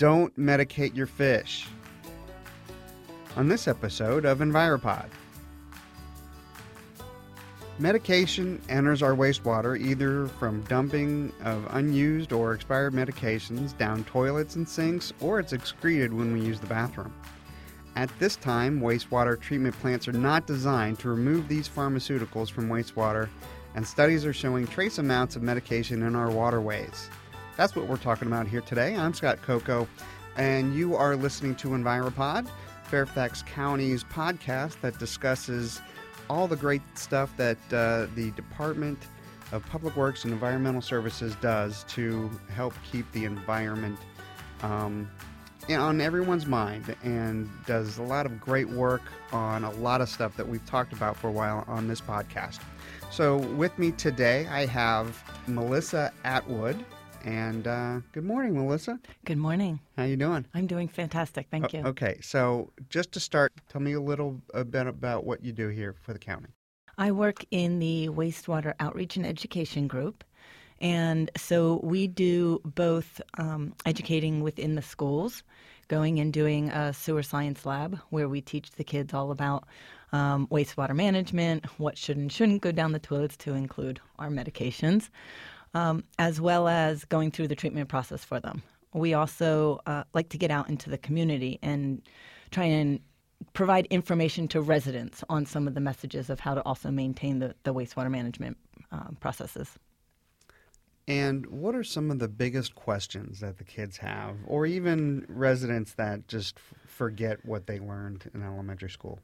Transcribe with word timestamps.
don't 0.00 0.34
medicate 0.38 0.96
your 0.96 1.06
fish. 1.06 1.68
On 3.36 3.48
this 3.48 3.68
episode 3.68 4.24
of 4.24 4.38
Enviropod, 4.38 5.10
medication 7.78 8.62
enters 8.70 9.02
our 9.02 9.14
wastewater 9.14 9.78
either 9.78 10.26
from 10.26 10.62
dumping 10.62 11.30
of 11.44 11.66
unused 11.74 12.32
or 12.32 12.54
expired 12.54 12.94
medications 12.94 13.76
down 13.76 14.02
toilets 14.04 14.56
and 14.56 14.66
sinks, 14.66 15.12
or 15.20 15.38
it's 15.38 15.52
excreted 15.52 16.14
when 16.14 16.32
we 16.32 16.40
use 16.40 16.58
the 16.58 16.66
bathroom. 16.66 17.12
At 17.94 18.10
this 18.18 18.36
time, 18.36 18.80
wastewater 18.80 19.38
treatment 19.38 19.78
plants 19.80 20.08
are 20.08 20.12
not 20.12 20.46
designed 20.46 20.98
to 21.00 21.10
remove 21.10 21.46
these 21.46 21.68
pharmaceuticals 21.68 22.50
from 22.50 22.70
wastewater, 22.70 23.28
and 23.74 23.86
studies 23.86 24.24
are 24.24 24.32
showing 24.32 24.66
trace 24.66 24.96
amounts 24.96 25.36
of 25.36 25.42
medication 25.42 26.02
in 26.04 26.16
our 26.16 26.30
waterways. 26.30 27.10
That's 27.56 27.76
what 27.76 27.86
we're 27.86 27.96
talking 27.96 28.28
about 28.28 28.46
here 28.46 28.60
today. 28.62 28.96
I'm 28.96 29.12
Scott 29.12 29.42
Coco, 29.42 29.86
and 30.36 30.74
you 30.74 30.96
are 30.96 31.16
listening 31.16 31.54
to 31.56 31.68
Enviropod, 31.68 32.48
Fairfax 32.84 33.42
County's 33.42 34.04
podcast 34.04 34.80
that 34.80 34.98
discusses 34.98 35.80
all 36.28 36.46
the 36.48 36.56
great 36.56 36.82
stuff 36.94 37.36
that 37.36 37.58
uh, 37.72 38.06
the 38.14 38.30
Department 38.36 38.98
of 39.52 39.66
Public 39.66 39.96
Works 39.96 40.24
and 40.24 40.32
Environmental 40.32 40.80
Services 40.80 41.34
does 41.40 41.84
to 41.88 42.30
help 42.54 42.72
keep 42.90 43.10
the 43.12 43.24
environment 43.24 43.98
um, 44.62 45.10
on 45.68 46.00
everyone's 46.00 46.46
mind 46.46 46.96
and 47.02 47.48
does 47.66 47.98
a 47.98 48.02
lot 48.02 48.26
of 48.26 48.40
great 48.40 48.68
work 48.68 49.02
on 49.32 49.64
a 49.64 49.70
lot 49.72 50.00
of 50.00 50.08
stuff 50.08 50.36
that 50.36 50.48
we've 50.48 50.64
talked 50.66 50.92
about 50.92 51.16
for 51.16 51.28
a 51.28 51.32
while 51.32 51.64
on 51.66 51.88
this 51.88 52.00
podcast. 52.00 52.60
So, 53.10 53.38
with 53.38 53.76
me 53.78 53.90
today, 53.92 54.46
I 54.46 54.66
have 54.66 55.22
Melissa 55.46 56.12
Atwood. 56.24 56.84
And 57.24 57.66
uh, 57.66 58.00
good 58.12 58.24
morning, 58.24 58.54
Melissa. 58.54 58.98
Good 59.24 59.38
morning. 59.38 59.80
How 59.96 60.04
you 60.04 60.16
doing? 60.16 60.46
I'm 60.54 60.66
doing 60.66 60.88
fantastic. 60.88 61.48
Thank 61.50 61.72
you. 61.72 61.82
Okay, 61.84 62.18
so 62.22 62.72
just 62.88 63.12
to 63.12 63.20
start, 63.20 63.52
tell 63.68 63.80
me 63.80 63.92
a 63.92 64.00
little 64.00 64.40
bit 64.70 64.86
about 64.86 65.24
what 65.24 65.44
you 65.44 65.52
do 65.52 65.68
here 65.68 65.94
for 66.02 66.12
the 66.12 66.18
county. 66.18 66.48
I 66.96 67.12
work 67.12 67.44
in 67.50 67.78
the 67.78 68.08
wastewater 68.08 68.74
outreach 68.80 69.16
and 69.16 69.26
education 69.26 69.86
group. 69.86 70.24
And 70.80 71.30
so 71.36 71.80
we 71.82 72.06
do 72.06 72.60
both 72.64 73.20
um, 73.36 73.74
educating 73.84 74.42
within 74.42 74.76
the 74.76 74.82
schools, 74.82 75.42
going 75.88 76.20
and 76.20 76.32
doing 76.32 76.70
a 76.70 76.94
sewer 76.94 77.22
science 77.22 77.66
lab 77.66 77.98
where 78.08 78.28
we 78.28 78.40
teach 78.40 78.70
the 78.72 78.84
kids 78.84 79.12
all 79.12 79.30
about 79.30 79.66
um, 80.12 80.46
wastewater 80.46 80.94
management, 80.94 81.66
what 81.78 81.98
should 81.98 82.16
and 82.16 82.32
shouldn't 82.32 82.62
go 82.62 82.72
down 82.72 82.92
the 82.92 82.98
toilets 82.98 83.36
to 83.38 83.52
include 83.52 84.00
our 84.18 84.30
medications 84.30 85.10
um, 85.74 86.04
as 86.18 86.40
well 86.40 86.68
as 86.68 87.04
going 87.04 87.30
through 87.30 87.48
the 87.48 87.54
treatment 87.54 87.88
process 87.88 88.24
for 88.24 88.40
them. 88.40 88.62
We 88.92 89.14
also 89.14 89.80
uh, 89.86 90.04
like 90.14 90.30
to 90.30 90.38
get 90.38 90.50
out 90.50 90.68
into 90.68 90.90
the 90.90 90.98
community 90.98 91.58
and 91.62 92.02
try 92.50 92.64
and 92.64 93.00
provide 93.52 93.86
information 93.86 94.48
to 94.48 94.60
residents 94.60 95.22
on 95.28 95.46
some 95.46 95.68
of 95.68 95.74
the 95.74 95.80
messages 95.80 96.28
of 96.28 96.40
how 96.40 96.54
to 96.54 96.62
also 96.62 96.90
maintain 96.90 97.38
the, 97.38 97.54
the 97.62 97.72
wastewater 97.72 98.10
management 98.10 98.56
um, 98.90 99.16
processes. 99.20 99.78
And 101.08 101.46
what 101.46 101.74
are 101.74 101.82
some 101.82 102.10
of 102.10 102.18
the 102.18 102.28
biggest 102.28 102.74
questions 102.74 103.40
that 103.40 103.58
the 103.58 103.64
kids 103.64 103.96
have, 103.96 104.36
or 104.46 104.66
even 104.66 105.24
residents 105.28 105.94
that 105.94 106.28
just 106.28 106.58
forget 106.86 107.44
what 107.44 107.66
they 107.66 107.80
learned 107.80 108.30
in 108.34 108.42
elementary 108.42 108.90
school? 108.90 109.18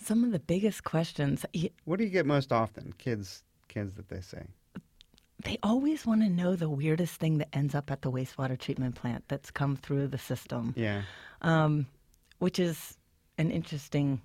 Some 0.00 0.22
of 0.22 0.32
the 0.32 0.38
biggest 0.38 0.84
questions. 0.84 1.44
What 1.84 1.98
do 1.98 2.04
you 2.04 2.10
get 2.10 2.26
most 2.26 2.52
often, 2.52 2.94
kids? 2.98 3.42
Kids 3.68 3.94
that 3.94 4.08
they 4.08 4.20
say 4.20 4.46
they 5.44 5.58
always 5.62 6.06
want 6.06 6.22
to 6.22 6.28
know 6.28 6.56
the 6.56 6.68
weirdest 6.68 7.14
thing 7.16 7.38
that 7.38 7.48
ends 7.52 7.74
up 7.74 7.90
at 7.90 8.02
the 8.02 8.10
wastewater 8.10 8.58
treatment 8.58 8.94
plant 8.94 9.24
that's 9.28 9.50
come 9.50 9.76
through 9.76 10.08
the 10.08 10.18
system. 10.18 10.74
Yeah. 10.76 11.02
Um, 11.42 11.86
which 12.38 12.58
is 12.58 12.96
an 13.38 13.50
interesting 13.50 14.20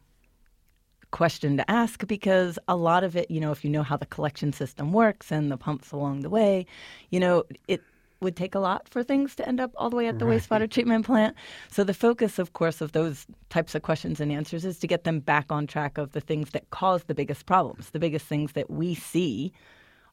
question 1.12 1.58
to 1.58 1.72
ask 1.72 2.06
because 2.08 2.60
a 2.68 2.76
lot 2.76 3.04
of 3.04 3.16
it, 3.16 3.32
you 3.32 3.40
know, 3.40 3.52
if 3.52 3.64
you 3.64 3.70
know 3.70 3.84
how 3.84 3.98
the 3.98 4.06
collection 4.06 4.52
system 4.52 4.92
works 4.92 5.32
and 5.32 5.52
the 5.52 5.58
pumps 5.58 5.92
along 5.92 6.22
the 6.22 6.30
way, 6.30 6.66
you 7.10 7.20
know, 7.20 7.44
it 7.68 7.82
would 8.22 8.36
take 8.36 8.56
a 8.56 8.60
lot 8.60 8.88
for 8.90 9.04
things 9.04 9.36
to 9.36 9.48
end 9.48 9.60
up 9.60 9.72
all 9.78 9.90
the 9.90 9.96
way 9.96 10.08
at 10.08 10.20
the 10.20 10.26
right. 10.26 10.42
wastewater 10.42 10.70
treatment 10.70 11.06
plant. 11.06 11.36
So 11.72 11.84
the 11.84 11.94
focus, 11.94 12.40
of 12.40 12.54
course, 12.54 12.82
of 12.82 12.92
those 12.94 13.26
types 13.50 13.76
of 13.76 13.82
questions 13.82 14.20
and 14.20 14.32
answers 14.32 14.66
is 14.66 14.80
to 14.80 14.88
get 14.88 15.04
them 15.04 15.20
back 15.20 15.52
on 15.52 15.68
track 15.68 15.98
of 15.98 16.14
the 16.14 16.22
things 16.22 16.50
that 16.52 16.70
cause 16.72 17.04
the 17.04 17.16
biggest 17.16 17.46
problems, 17.46 17.92
the 17.92 18.00
biggest 18.00 18.26
things 18.26 18.54
that 18.54 18.70
we 18.70 18.96
see 18.96 19.54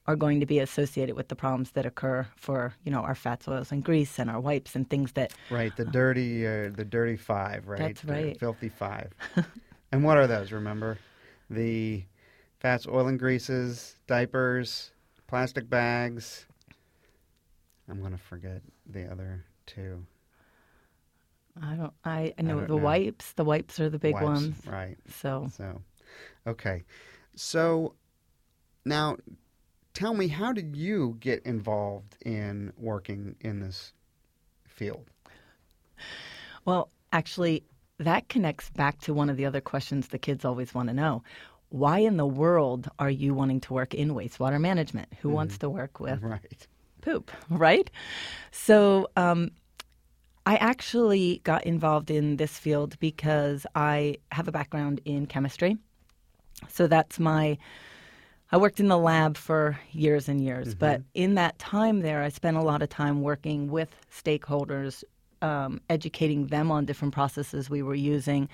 are 0.06 0.16
going 0.16 0.40
to 0.40 0.46
be 0.46 0.58
associated 0.58 1.14
with 1.14 1.28
the 1.28 1.36
problems 1.36 1.72
that 1.72 1.86
occur 1.86 2.26
for 2.36 2.74
you 2.84 2.90
know 2.90 3.00
our 3.00 3.14
fats, 3.14 3.46
oils, 3.48 3.72
and 3.72 3.84
grease, 3.84 4.18
and 4.18 4.28
our 4.28 4.40
wipes 4.40 4.74
and 4.74 4.88
things 4.90 5.12
that. 5.12 5.32
Right, 5.50 5.74
the 5.76 5.84
dirty, 5.84 6.46
uh, 6.46 6.70
the 6.74 6.84
dirty 6.84 7.16
five, 7.16 7.68
right? 7.68 7.78
That's 7.78 8.04
right. 8.04 8.34
The 8.34 8.38
filthy 8.38 8.68
five. 8.68 9.12
and 9.92 10.04
what 10.04 10.16
are 10.16 10.26
those? 10.26 10.52
Remember, 10.52 10.98
the 11.50 12.04
fats, 12.58 12.86
oil, 12.86 13.06
and 13.08 13.18
greases, 13.18 13.96
diapers, 14.06 14.90
plastic 15.26 15.68
bags. 15.68 16.46
I'm 17.88 18.00
going 18.00 18.12
to 18.12 18.18
forget 18.18 18.62
the 18.86 19.10
other 19.10 19.44
two. 19.66 20.04
I 21.60 21.74
don't. 21.74 21.92
I, 22.04 22.34
I 22.38 22.42
know 22.42 22.60
I 22.60 22.62
the 22.62 22.68
know. 22.68 22.76
wipes. 22.76 23.32
The 23.32 23.44
wipes 23.44 23.78
are 23.78 23.90
the 23.90 23.98
big 23.98 24.14
wipes, 24.14 24.24
ones. 24.24 24.56
Right. 24.66 24.96
So. 25.20 25.48
So, 25.54 25.82
okay. 26.46 26.82
So, 27.34 27.94
now 28.84 29.16
tell 29.94 30.14
me, 30.14 30.28
how 30.28 30.52
did 30.52 30.76
you 30.76 31.16
get 31.20 31.42
involved 31.44 32.16
in 32.24 32.72
working 32.76 33.36
in 33.40 33.60
this 33.60 33.92
field? 34.66 35.10
Well, 36.64 36.90
actually, 37.12 37.64
that 37.98 38.28
connects 38.28 38.70
back 38.70 39.00
to 39.02 39.14
one 39.14 39.30
of 39.30 39.36
the 39.36 39.46
other 39.46 39.60
questions 39.60 40.08
the 40.08 40.18
kids 40.18 40.44
always 40.44 40.74
want 40.74 40.88
to 40.88 40.94
know. 40.94 41.22
Why 41.68 41.98
in 41.98 42.16
the 42.16 42.26
world 42.26 42.88
are 42.98 43.10
you 43.10 43.34
wanting 43.34 43.60
to 43.62 43.72
work 43.72 43.94
in 43.94 44.10
wastewater 44.10 44.60
management? 44.60 45.08
Who 45.20 45.28
mm-hmm. 45.28 45.36
wants 45.36 45.58
to 45.58 45.70
work 45.70 46.00
with 46.00 46.22
right. 46.22 46.66
poop, 47.00 47.30
right? 47.50 47.90
So, 48.50 49.08
um, 49.16 49.50
I 50.44 50.56
actually 50.56 51.40
got 51.44 51.64
involved 51.64 52.10
in 52.10 52.36
this 52.36 52.58
field 52.58 52.98
because 52.98 53.64
I 53.76 54.16
have 54.32 54.48
a 54.48 54.52
background 54.52 55.00
in 55.04 55.26
chemistry. 55.26 55.78
So 56.68 56.88
that's 56.88 57.20
my 57.20 57.58
I 58.52 58.58
worked 58.58 58.80
in 58.80 58.88
the 58.88 58.98
lab 58.98 59.38
for 59.38 59.78
years 59.92 60.28
and 60.28 60.38
years, 60.38 60.68
mm-hmm. 60.68 60.78
but 60.78 61.02
in 61.14 61.36
that 61.36 61.58
time 61.58 62.00
there, 62.00 62.22
I 62.22 62.28
spent 62.28 62.58
a 62.58 62.62
lot 62.62 62.82
of 62.82 62.90
time 62.90 63.22
working 63.22 63.70
with 63.70 63.88
stakeholders, 64.14 65.02
um, 65.40 65.80
educating 65.88 66.48
them 66.48 66.70
on 66.70 66.84
different 66.84 67.14
processes 67.14 67.70
we 67.70 67.82
were 67.82 67.94
using 67.94 68.50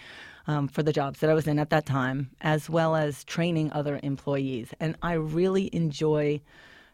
um, 0.46 0.68
for 0.68 0.84
the 0.84 0.92
jobs 0.92 1.18
that 1.18 1.28
I 1.28 1.34
was 1.34 1.48
in 1.48 1.58
at 1.58 1.70
that 1.70 1.84
time, 1.84 2.30
as 2.40 2.70
well 2.70 2.94
as 2.94 3.24
training 3.24 3.72
other 3.72 3.98
employees. 4.04 4.72
And 4.78 4.96
I 5.02 5.14
really 5.14 5.68
enjoy 5.74 6.40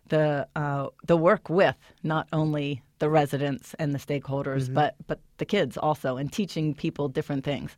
the 0.09 0.48
uh, 0.56 0.88
the 1.06 1.16
work 1.16 1.50
with 1.50 1.76
not 2.03 2.26
only 2.32 2.82
the 3.00 3.10
residents 3.10 3.75
and 3.78 3.94
the 3.94 3.98
stakeholders, 3.98 4.64
mm-hmm. 4.64 4.75
but 4.75 4.94
but 5.06 5.20
the 5.37 5.44
kids 5.44 5.76
also, 5.76 6.16
and 6.16 6.32
teaching 6.32 6.75
people 6.75 7.09
different 7.09 7.44
things. 7.44 7.76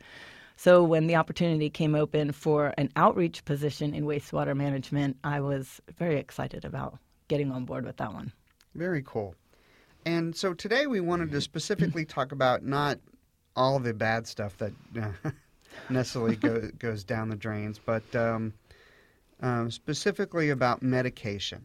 So 0.57 0.83
when 0.83 1.07
the 1.07 1.17
opportunity 1.17 1.69
came 1.69 1.95
open 1.95 2.33
for 2.33 2.73
an 2.79 2.91
outreach 2.97 3.45
position 3.45 3.95
in 3.95 4.05
wastewater 4.05 4.57
management, 4.57 5.19
I 5.23 5.41
was 5.41 5.81
very 5.99 6.19
excited 6.19 6.65
about 6.65 6.99
getting 7.29 7.53
on 7.53 7.67
board 7.67 7.85
with 7.85 7.99
that 7.99 8.13
one. 8.13 8.33
Very 8.75 9.03
cool. 9.03 9.35
And 10.07 10.35
so 10.35 10.55
today 10.55 10.87
we 10.87 11.01
wanted 11.01 11.31
to 11.33 11.41
specifically 11.41 12.05
talk 12.07 12.33
about 12.33 12.65
not 12.65 12.99
all 13.55 13.79
the 13.79 13.93
bad 13.93 14.27
stuff 14.27 14.57
that 14.59 14.73
uh, 15.01 15.31
necessarily 15.91 16.37
go, 16.37 16.71
goes 16.79 17.05
down 17.05 17.29
the 17.29 17.37
drains, 17.37 17.79
but 17.85 18.03
um, 18.15 18.55
um, 19.43 19.71
specifically 19.71 20.51
about 20.51 20.83
medication. 20.83 21.63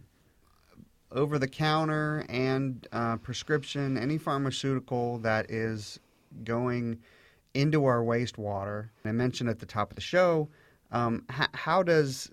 Over 1.14 1.40
the 1.40 1.48
counter 1.48 2.26
and 2.30 2.88
uh, 2.92 3.18
prescription, 3.18 3.98
any 3.98 4.18
pharmaceutical 4.18 5.18
that 5.20 5.52
is 5.52 6.00
going 6.44 7.00
into 7.54 7.86
our 7.86 8.02
wastewater. 8.02 8.90
I 9.06 9.12
mentioned 9.12 9.50
at 9.50 9.60
the 9.60 9.66
top 9.66 9.92
of 9.92 9.96
the 9.96 10.02
show, 10.02 10.50
um, 10.92 11.26
h- 11.32 11.50
how 11.54 11.84
does 11.84 12.32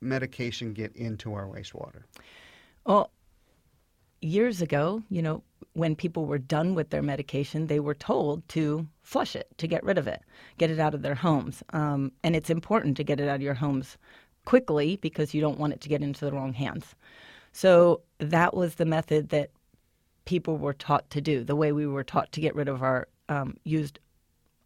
medication 0.00 0.72
get 0.72 0.94
into 0.96 1.34
our 1.34 1.46
wastewater? 1.46 2.02
Well, 2.86 3.10
years 4.20 4.62
ago, 4.62 5.02
you 5.10 5.22
know, 5.22 5.42
when 5.74 5.94
people 5.94 6.26
were 6.26 6.38
done 6.38 6.74
with 6.74 6.90
their 6.90 7.02
medication, 7.02 7.66
they 7.66 7.80
were 7.80 7.94
told 7.94 8.46
to 8.48 8.86
flush 9.02 9.36
it, 9.36 9.48
to 9.58 9.68
get 9.68 9.84
rid 9.84 9.98
of 9.98 10.08
it, 10.08 10.22
get 10.58 10.70
it 10.70 10.78
out 10.78 10.94
of 10.94 11.02
their 11.02 11.14
homes. 11.14 11.62
Um, 11.72 12.12
and 12.24 12.34
it's 12.34 12.50
important 12.50 12.96
to 12.96 13.04
get 13.04 13.20
it 13.20 13.28
out 13.28 13.36
of 13.36 13.42
your 13.42 13.54
homes 13.54 13.96
quickly 14.44 14.96
because 14.96 15.34
you 15.34 15.40
don't 15.40 15.58
want 15.58 15.72
it 15.72 15.80
to 15.82 15.88
get 15.88 16.02
into 16.02 16.24
the 16.24 16.32
wrong 16.32 16.52
hands. 16.52 16.94
So 17.52 18.02
that 18.18 18.54
was 18.54 18.76
the 18.76 18.84
method 18.84 19.28
that 19.30 19.50
people 20.24 20.56
were 20.56 20.72
taught 20.72 21.08
to 21.10 21.20
do, 21.20 21.44
the 21.44 21.56
way 21.56 21.72
we 21.72 21.86
were 21.86 22.04
taught 22.04 22.32
to 22.32 22.40
get 22.40 22.54
rid 22.54 22.68
of 22.68 22.82
our 22.82 23.08
um, 23.28 23.56
used 23.64 23.98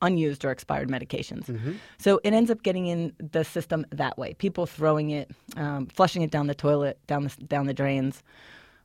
unused 0.02 0.44
or 0.44 0.50
expired 0.50 0.88
medications. 0.88 1.46
Mm-hmm. 1.46 1.72
So 1.98 2.20
it 2.24 2.32
ends 2.32 2.50
up 2.50 2.62
getting 2.62 2.86
in 2.86 3.12
the 3.18 3.44
system 3.44 3.86
that 3.90 4.18
way. 4.18 4.34
People 4.34 4.66
throwing 4.66 5.10
it, 5.10 5.30
um, 5.56 5.86
flushing 5.86 6.22
it 6.22 6.30
down 6.30 6.46
the 6.46 6.54
toilet, 6.54 6.98
down 7.06 7.24
the 7.24 7.44
down 7.46 7.66
the 7.66 7.74
drains. 7.74 8.22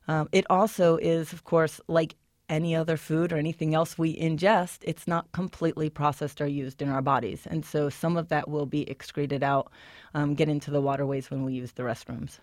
Um, 0.08 0.28
it 0.32 0.44
also 0.50 0.96
is, 0.96 1.32
of 1.32 1.44
course, 1.44 1.80
like 1.86 2.16
any 2.50 2.74
other 2.74 2.96
food 2.96 3.32
or 3.32 3.36
anything 3.36 3.74
else 3.74 3.96
we 3.96 4.16
ingest, 4.16 4.78
it's 4.82 5.06
not 5.06 5.30
completely 5.32 5.88
processed 5.88 6.40
or 6.40 6.46
used 6.46 6.82
in 6.82 6.88
our 6.88 7.00
bodies. 7.00 7.46
And 7.48 7.64
so 7.64 7.88
some 7.88 8.16
of 8.16 8.28
that 8.28 8.48
will 8.48 8.66
be 8.66 8.90
excreted 8.90 9.44
out, 9.44 9.70
um, 10.14 10.34
get 10.34 10.48
into 10.48 10.72
the 10.72 10.80
waterways 10.80 11.30
when 11.30 11.44
we 11.44 11.54
use 11.54 11.72
the 11.72 11.84
restrooms. 11.84 12.40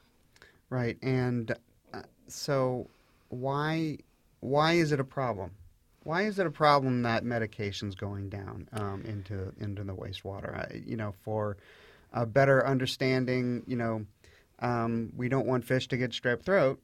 Right. 0.69 0.98
And 1.04 1.54
uh, 1.94 2.04
so 2.28 2.90
why 3.30 3.98
why 4.40 4.74
is 4.74 4.92
it 4.92 5.00
a 5.00 5.04
problem? 5.04 5.52
Why 6.07 6.21
is 6.21 6.39
it 6.39 6.48
a 6.48 6.51
problem 6.51 7.01
that 7.01 7.25
medication's 7.25 7.94
going 7.94 8.30
down 8.30 8.69
um, 8.71 9.04
into 9.06 9.51
into 9.59 9.83
the 9.83 9.94
wastewater? 9.94 10.56
I, 10.56 10.81
you 10.86 10.95
know, 10.95 11.13
for 11.25 11.57
a 12.13 12.25
better 12.25 12.65
understanding, 12.65 13.63
you 13.68 13.75
know, 13.75 14.06
um, 14.59 15.12
we 15.18 15.27
don't 15.27 15.45
want 15.45 15.65
fish 15.65 15.86
to 15.89 15.98
get 15.98 16.12
strep 16.12 16.44
throat 16.44 16.80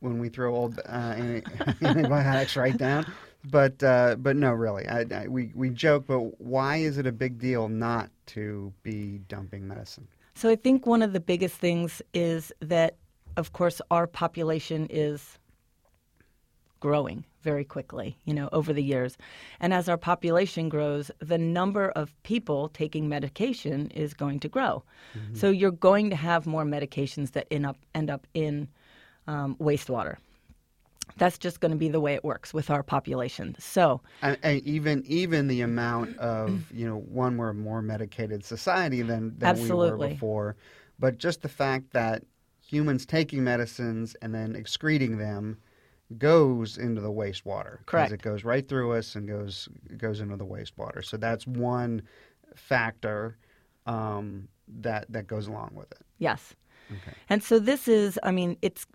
when 0.00 0.18
we 0.18 0.28
throw 0.28 0.56
old 0.56 0.80
uh, 0.84 0.90
antibiotics 1.82 2.56
right 2.56 2.76
down. 2.76 3.06
But 3.44 3.80
uh, 3.84 4.16
but 4.18 4.34
no, 4.34 4.50
really, 4.50 4.88
I, 4.88 5.04
I, 5.08 5.28
we 5.28 5.52
we 5.54 5.70
joke, 5.70 6.08
but 6.08 6.40
why 6.40 6.78
is 6.78 6.98
it 6.98 7.06
a 7.06 7.12
big 7.12 7.38
deal 7.38 7.68
not 7.68 8.10
to 8.34 8.72
be 8.82 9.20
dumping 9.28 9.68
medicine? 9.68 10.08
So 10.34 10.50
I 10.50 10.56
think 10.56 10.84
one 10.84 11.02
of 11.02 11.12
the 11.12 11.20
biggest 11.20 11.58
things 11.58 12.02
is 12.12 12.52
that, 12.58 12.96
of 13.36 13.52
course, 13.52 13.80
our 13.92 14.08
population 14.08 14.88
is 14.90 15.38
growing 16.80 17.24
very 17.46 17.64
quickly, 17.64 18.18
you 18.24 18.34
know, 18.34 18.48
over 18.50 18.72
the 18.72 18.82
years. 18.82 19.16
And 19.60 19.72
as 19.72 19.88
our 19.88 19.96
population 19.96 20.68
grows, 20.68 21.12
the 21.20 21.38
number 21.38 21.90
of 21.90 22.12
people 22.24 22.68
taking 22.70 23.08
medication 23.08 23.88
is 23.92 24.14
going 24.14 24.40
to 24.40 24.48
grow. 24.48 24.82
Mm-hmm. 25.16 25.36
So 25.36 25.50
you're 25.50 25.70
going 25.70 26.10
to 26.10 26.16
have 26.16 26.44
more 26.44 26.64
medications 26.64 27.30
that 27.32 27.46
end 27.52 27.64
up 27.64 27.78
end 27.94 28.10
up 28.10 28.26
in 28.34 28.66
um, 29.28 29.54
wastewater. 29.60 30.16
That's 31.18 31.38
just 31.38 31.60
going 31.60 31.70
to 31.70 31.78
be 31.78 31.88
the 31.88 32.00
way 32.00 32.14
it 32.14 32.24
works 32.24 32.52
with 32.52 32.68
our 32.68 32.82
population. 32.82 33.54
So, 33.60 34.00
and, 34.22 34.36
and 34.42 34.60
even 34.62 35.04
even 35.06 35.46
the 35.46 35.60
amount 35.60 36.18
of 36.18 36.72
you 36.72 36.84
know, 36.88 36.98
one 36.98 37.36
we're 37.36 37.50
a 37.50 37.54
more 37.54 37.80
medicated 37.80 38.44
society 38.44 39.02
than 39.02 39.38
than 39.38 39.50
absolutely. 39.50 39.92
we 39.92 40.04
were 40.08 40.14
before, 40.14 40.56
but 40.98 41.18
just 41.18 41.42
the 41.42 41.48
fact 41.48 41.92
that 41.92 42.24
humans 42.60 43.06
taking 43.06 43.44
medicines 43.44 44.16
and 44.20 44.34
then 44.34 44.56
excreting 44.56 45.18
them 45.18 45.58
goes 46.18 46.78
into 46.78 47.00
the 47.00 47.10
wastewater. 47.10 47.84
Correct. 47.86 48.12
It 48.12 48.22
goes 48.22 48.44
right 48.44 48.66
through 48.66 48.92
us 48.92 49.14
and 49.14 49.26
goes 49.26 49.68
goes 49.96 50.20
into 50.20 50.36
the 50.36 50.46
wastewater. 50.46 51.04
So 51.04 51.16
that's 51.16 51.46
one 51.46 52.02
factor 52.54 53.36
um, 53.86 54.48
that 54.68 55.06
that 55.10 55.26
goes 55.26 55.46
along 55.46 55.72
with 55.74 55.90
it. 55.92 56.02
Yes. 56.18 56.54
Okay. 56.90 57.16
And 57.28 57.42
so 57.42 57.58
this 57.58 57.88
is, 57.88 58.18
I 58.22 58.30
mean, 58.30 58.56
it's 58.62 58.86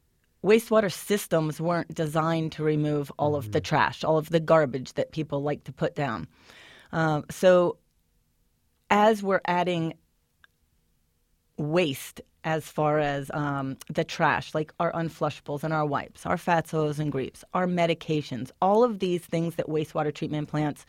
wastewater 0.43 0.91
systems 0.91 1.59
weren't 1.59 1.93
designed 1.93 2.53
to 2.53 2.63
remove 2.63 3.11
all 3.19 3.31
mm-hmm. 3.31 3.39
of 3.39 3.51
the 3.51 3.59
mm-hmm. 3.59 3.75
trash, 3.75 4.03
all 4.03 4.17
of 4.17 4.29
the 4.29 4.39
garbage 4.39 4.93
that 4.93 5.11
people 5.11 5.41
like 5.41 5.63
to 5.65 5.73
put 5.73 5.95
down. 5.95 6.27
Um, 6.91 7.25
so 7.29 7.77
as 8.89 9.21
we're 9.21 9.41
adding 9.45 9.93
waste 11.57 12.21
as 12.43 12.65
far 12.65 12.99
as 12.99 13.29
um, 13.33 13.77
the 13.93 14.03
trash, 14.03 14.53
like 14.55 14.73
our 14.79 14.91
unflushables 14.93 15.63
and 15.63 15.73
our 15.73 15.85
wipes, 15.85 16.25
our 16.25 16.37
fats, 16.37 16.73
oils, 16.73 16.99
and 16.99 17.11
grease, 17.11 17.43
our 17.53 17.67
medications, 17.67 18.51
all 18.61 18.83
of 18.83 18.99
these 18.99 19.21
things 19.21 19.55
that 19.55 19.67
wastewater 19.67 20.13
treatment 20.13 20.49
plants 20.49 20.85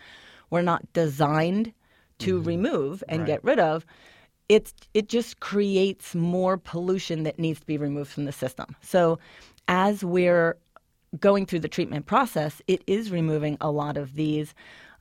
were 0.51 0.63
not 0.63 0.91
designed 0.93 1.73
to 2.19 2.39
mm-hmm. 2.39 2.49
remove 2.49 3.05
and 3.09 3.21
right. 3.21 3.27
get 3.27 3.45
rid 3.45 3.59
of. 3.59 3.85
It's, 4.49 4.73
it 4.95 5.09
just 5.09 5.41
creates 5.41 6.15
more 6.15 6.57
pollution 6.57 7.23
that 7.25 7.39
needs 7.39 7.61
to 7.61 7.67
be 7.67 7.79
removed 7.79 8.11
from 8.11 8.25
the 8.25 8.33
system. 8.33 8.75
So, 8.81 9.19
as 9.69 10.05
we're 10.05 10.57
going 11.21 11.47
through 11.47 11.61
the 11.61 11.69
treatment 11.69 12.07
process, 12.07 12.61
it 12.67 12.83
is 12.87 13.11
removing 13.11 13.57
a 13.61 13.71
lot 13.71 13.97
of 13.97 14.15
these 14.15 14.55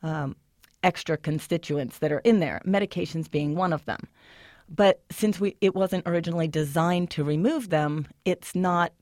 um, 0.03 0.35
extra 0.83 1.17
constituents 1.17 1.99
that 1.99 2.11
are 2.11 2.19
in 2.19 2.39
there, 2.39 2.61
medications 2.65 3.29
being 3.29 3.55
one 3.55 3.73
of 3.73 3.85
them. 3.85 4.07
But 4.73 5.01
since 5.11 5.39
we 5.39 5.57
it 5.61 5.75
wasn't 5.75 6.07
originally 6.07 6.47
designed 6.47 7.11
to 7.11 7.23
remove 7.23 7.69
them, 7.69 8.07
it's 8.25 8.55
not 8.55 8.93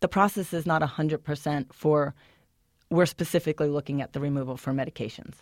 the 0.00 0.08
process 0.08 0.52
is 0.52 0.66
not 0.66 0.82
100% 0.82 1.72
for 1.72 2.14
we're 2.90 3.06
specifically 3.06 3.68
looking 3.68 4.02
at 4.02 4.12
the 4.12 4.20
removal 4.20 4.56
for 4.56 4.72
medications. 4.72 5.36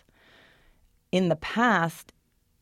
In 1.11 1.29
the 1.29 1.35
past, 1.35 2.13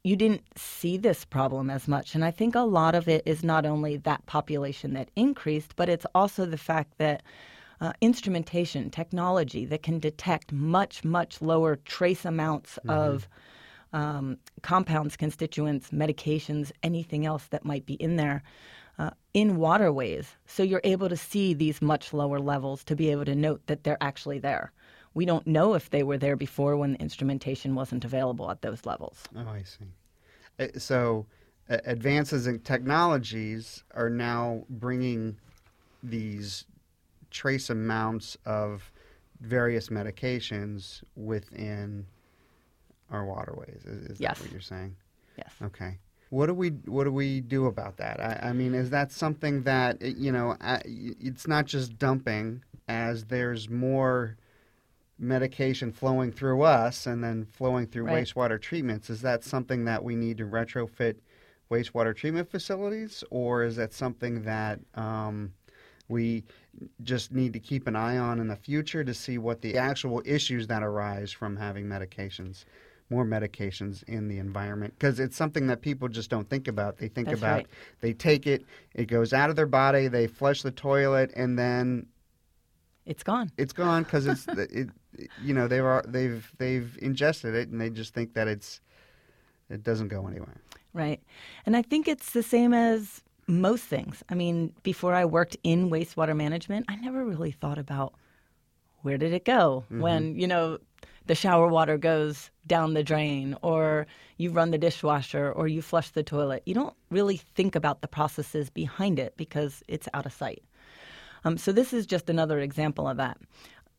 you 0.03 0.15
didn't 0.15 0.43
see 0.57 0.97
this 0.97 1.25
problem 1.25 1.69
as 1.69 1.87
much. 1.87 2.15
And 2.15 2.23
I 2.23 2.31
think 2.31 2.55
a 2.55 2.61
lot 2.61 2.95
of 2.95 3.07
it 3.07 3.21
is 3.25 3.43
not 3.43 3.65
only 3.65 3.97
that 3.97 4.25
population 4.25 4.93
that 4.93 5.11
increased, 5.15 5.75
but 5.75 5.89
it's 5.89 6.05
also 6.15 6.45
the 6.45 6.57
fact 6.57 6.97
that 6.97 7.21
uh, 7.81 7.93
instrumentation, 8.01 8.89
technology 8.89 9.65
that 9.65 9.83
can 9.83 9.99
detect 9.99 10.51
much, 10.51 11.03
much 11.03 11.41
lower 11.41 11.75
trace 11.75 12.25
amounts 12.25 12.79
mm-hmm. 12.79 12.89
of 12.89 13.27
um, 13.93 14.37
compounds, 14.61 15.15
constituents, 15.15 15.89
medications, 15.91 16.71
anything 16.83 17.25
else 17.25 17.45
that 17.47 17.65
might 17.65 17.85
be 17.85 17.95
in 17.95 18.15
there. 18.15 18.43
Uh, 18.97 19.11
in 19.33 19.55
waterways. 19.55 20.35
So 20.45 20.61
you're 20.61 20.81
able 20.83 21.07
to 21.07 21.15
see 21.15 21.53
these 21.53 21.81
much 21.81 22.11
lower 22.11 22.37
levels 22.37 22.83
to 22.83 22.97
be 22.97 23.11
able 23.11 23.23
to 23.23 23.33
note 23.33 23.65
that 23.67 23.85
they're 23.85 24.01
actually 24.01 24.39
there. 24.39 24.73
We 25.13 25.23
don't 25.23 25.47
know 25.47 25.73
if 25.73 25.89
they 25.89 26.03
were 26.03 26.17
there 26.17 26.35
before 26.35 26.75
when 26.75 26.91
the 26.91 26.99
instrumentation 26.99 27.75
wasn't 27.75 28.03
available 28.03 28.51
at 28.51 28.61
those 28.61 28.85
levels. 28.85 29.23
Oh, 29.37 29.47
I 29.47 29.63
see. 29.63 29.85
Uh, 30.59 30.77
so 30.77 31.27
uh, 31.69 31.77
advances 31.85 32.45
in 32.45 32.59
technologies 32.59 33.85
are 33.95 34.09
now 34.09 34.63
bringing 34.69 35.37
these 36.03 36.65
trace 37.31 37.69
amounts 37.69 38.37
of 38.45 38.91
various 39.39 39.89
medications 39.89 41.03
within 41.15 42.05
our 43.11 43.25
waterways. 43.25 43.83
Is, 43.85 44.11
is 44.11 44.19
yes. 44.19 44.37
that 44.37 44.43
what 44.43 44.51
you're 44.51 44.61
saying? 44.61 44.95
Yes. 45.37 45.51
Okay. 45.63 45.97
What 46.29 46.45
do 46.45 46.53
we 46.53 46.69
what 46.69 47.05
do 47.05 47.11
we 47.11 47.41
do 47.41 47.65
about 47.65 47.97
that? 47.97 48.19
I, 48.19 48.49
I 48.49 48.53
mean, 48.53 48.75
is 48.75 48.91
that 48.91 49.11
something 49.11 49.63
that 49.63 50.01
you 50.01 50.31
know? 50.31 50.55
It's 50.85 51.47
not 51.47 51.65
just 51.65 51.97
dumping, 51.97 52.63
as 52.87 53.25
there's 53.25 53.69
more 53.69 54.37
medication 55.17 55.91
flowing 55.91 56.31
through 56.31 56.61
us 56.61 57.05
and 57.05 57.23
then 57.23 57.45
flowing 57.45 57.85
through 57.87 58.05
right. 58.05 58.23
wastewater 58.23 58.61
treatments. 58.61 59.09
Is 59.09 59.21
that 59.21 59.43
something 59.43 59.85
that 59.85 60.03
we 60.03 60.15
need 60.15 60.37
to 60.37 60.45
retrofit 60.45 61.15
wastewater 61.69 62.15
treatment 62.15 62.49
facilities, 62.49 63.23
or 63.29 63.63
is 63.63 63.75
that 63.75 63.93
something 63.93 64.43
that 64.43 64.79
um, 64.95 65.53
we 66.07 66.43
just 67.03 67.31
need 67.31 67.53
to 67.53 67.59
keep 67.59 67.87
an 67.87 67.95
eye 67.95 68.17
on 68.17 68.39
in 68.39 68.47
the 68.47 68.55
future 68.55 69.03
to 69.03 69.13
see 69.13 69.37
what 69.37 69.61
the 69.61 69.77
actual 69.77 70.21
issues 70.25 70.67
that 70.67 70.83
arise 70.83 71.31
from 71.31 71.55
having 71.57 71.85
medications? 71.85 72.65
More 73.09 73.25
medications 73.25 74.03
in 74.03 74.27
the 74.27 74.37
environment 74.37 74.93
because 74.97 75.19
it's 75.19 75.35
something 75.35 75.67
that 75.67 75.81
people 75.81 76.07
just 76.07 76.29
don't 76.29 76.49
think 76.49 76.67
about. 76.67 76.97
They 76.97 77.07
think 77.07 77.27
That's 77.27 77.39
about 77.39 77.55
right. 77.55 77.67
they 78.01 78.13
take 78.13 78.45
it, 78.45 78.65
it 78.93 79.05
goes 79.05 79.33
out 79.33 79.49
of 79.49 79.55
their 79.55 79.65
body, 79.65 80.07
they 80.07 80.27
flush 80.27 80.61
the 80.61 80.71
toilet, 80.71 81.31
and 81.35 81.57
then 81.57 82.05
it's 83.05 83.23
gone. 83.23 83.51
It's 83.57 83.73
gone 83.73 84.03
because 84.03 84.27
it's 84.27 84.47
it, 84.47 84.89
you 85.43 85.53
know 85.53 85.67
they've 85.67 86.11
they've 86.11 86.51
they've 86.57 86.97
ingested 87.01 87.55
it 87.55 87.69
and 87.69 87.81
they 87.81 87.89
just 87.89 88.13
think 88.13 88.33
that 88.35 88.47
it's 88.47 88.81
it 89.69 89.83
doesn't 89.83 90.09
go 90.09 90.27
anywhere. 90.27 90.61
Right, 90.93 91.21
and 91.65 91.75
I 91.75 91.81
think 91.81 92.07
it's 92.07 92.31
the 92.31 92.43
same 92.43 92.73
as 92.73 93.21
most 93.47 93.85
things. 93.85 94.23
I 94.29 94.35
mean, 94.35 94.73
before 94.83 95.15
I 95.15 95.25
worked 95.25 95.57
in 95.63 95.89
wastewater 95.89 96.35
management, 96.35 96.85
I 96.87 96.95
never 96.97 97.25
really 97.25 97.51
thought 97.51 97.79
about 97.79 98.13
where 99.01 99.17
did 99.17 99.33
it 99.33 99.45
go 99.45 99.85
mm-hmm. 99.85 100.01
when 100.01 100.35
you 100.35 100.47
know 100.47 100.77
the 101.29 101.35
shower 101.35 101.67
water 101.67 101.97
goes 101.97 102.49
down 102.65 102.93
the 102.93 103.03
drain 103.03 103.55
or 103.61 104.07
you 104.37 104.49
run 104.49 104.71
the 104.71 104.77
dishwasher 104.77 105.51
or 105.51 105.67
you 105.67 105.81
flush 105.81 106.09
the 106.09 106.23
toilet. 106.23 106.63
You 106.65 106.73
don't 106.73 106.95
really 107.11 107.37
think 107.37 107.75
about 107.75 108.01
the 108.01 108.07
processes 108.07 108.69
behind 108.71 109.19
it 109.19 109.35
because 109.37 109.83
it's 109.87 110.09
out 110.13 110.25
of 110.25 110.33
sight. 110.33 110.63
Um, 111.43 111.57
so 111.57 111.71
this 111.71 111.93
is 111.93 112.05
just 112.05 112.29
another 112.29 112.59
example 112.59 113.07
of 113.07 113.17
that. 113.17 113.37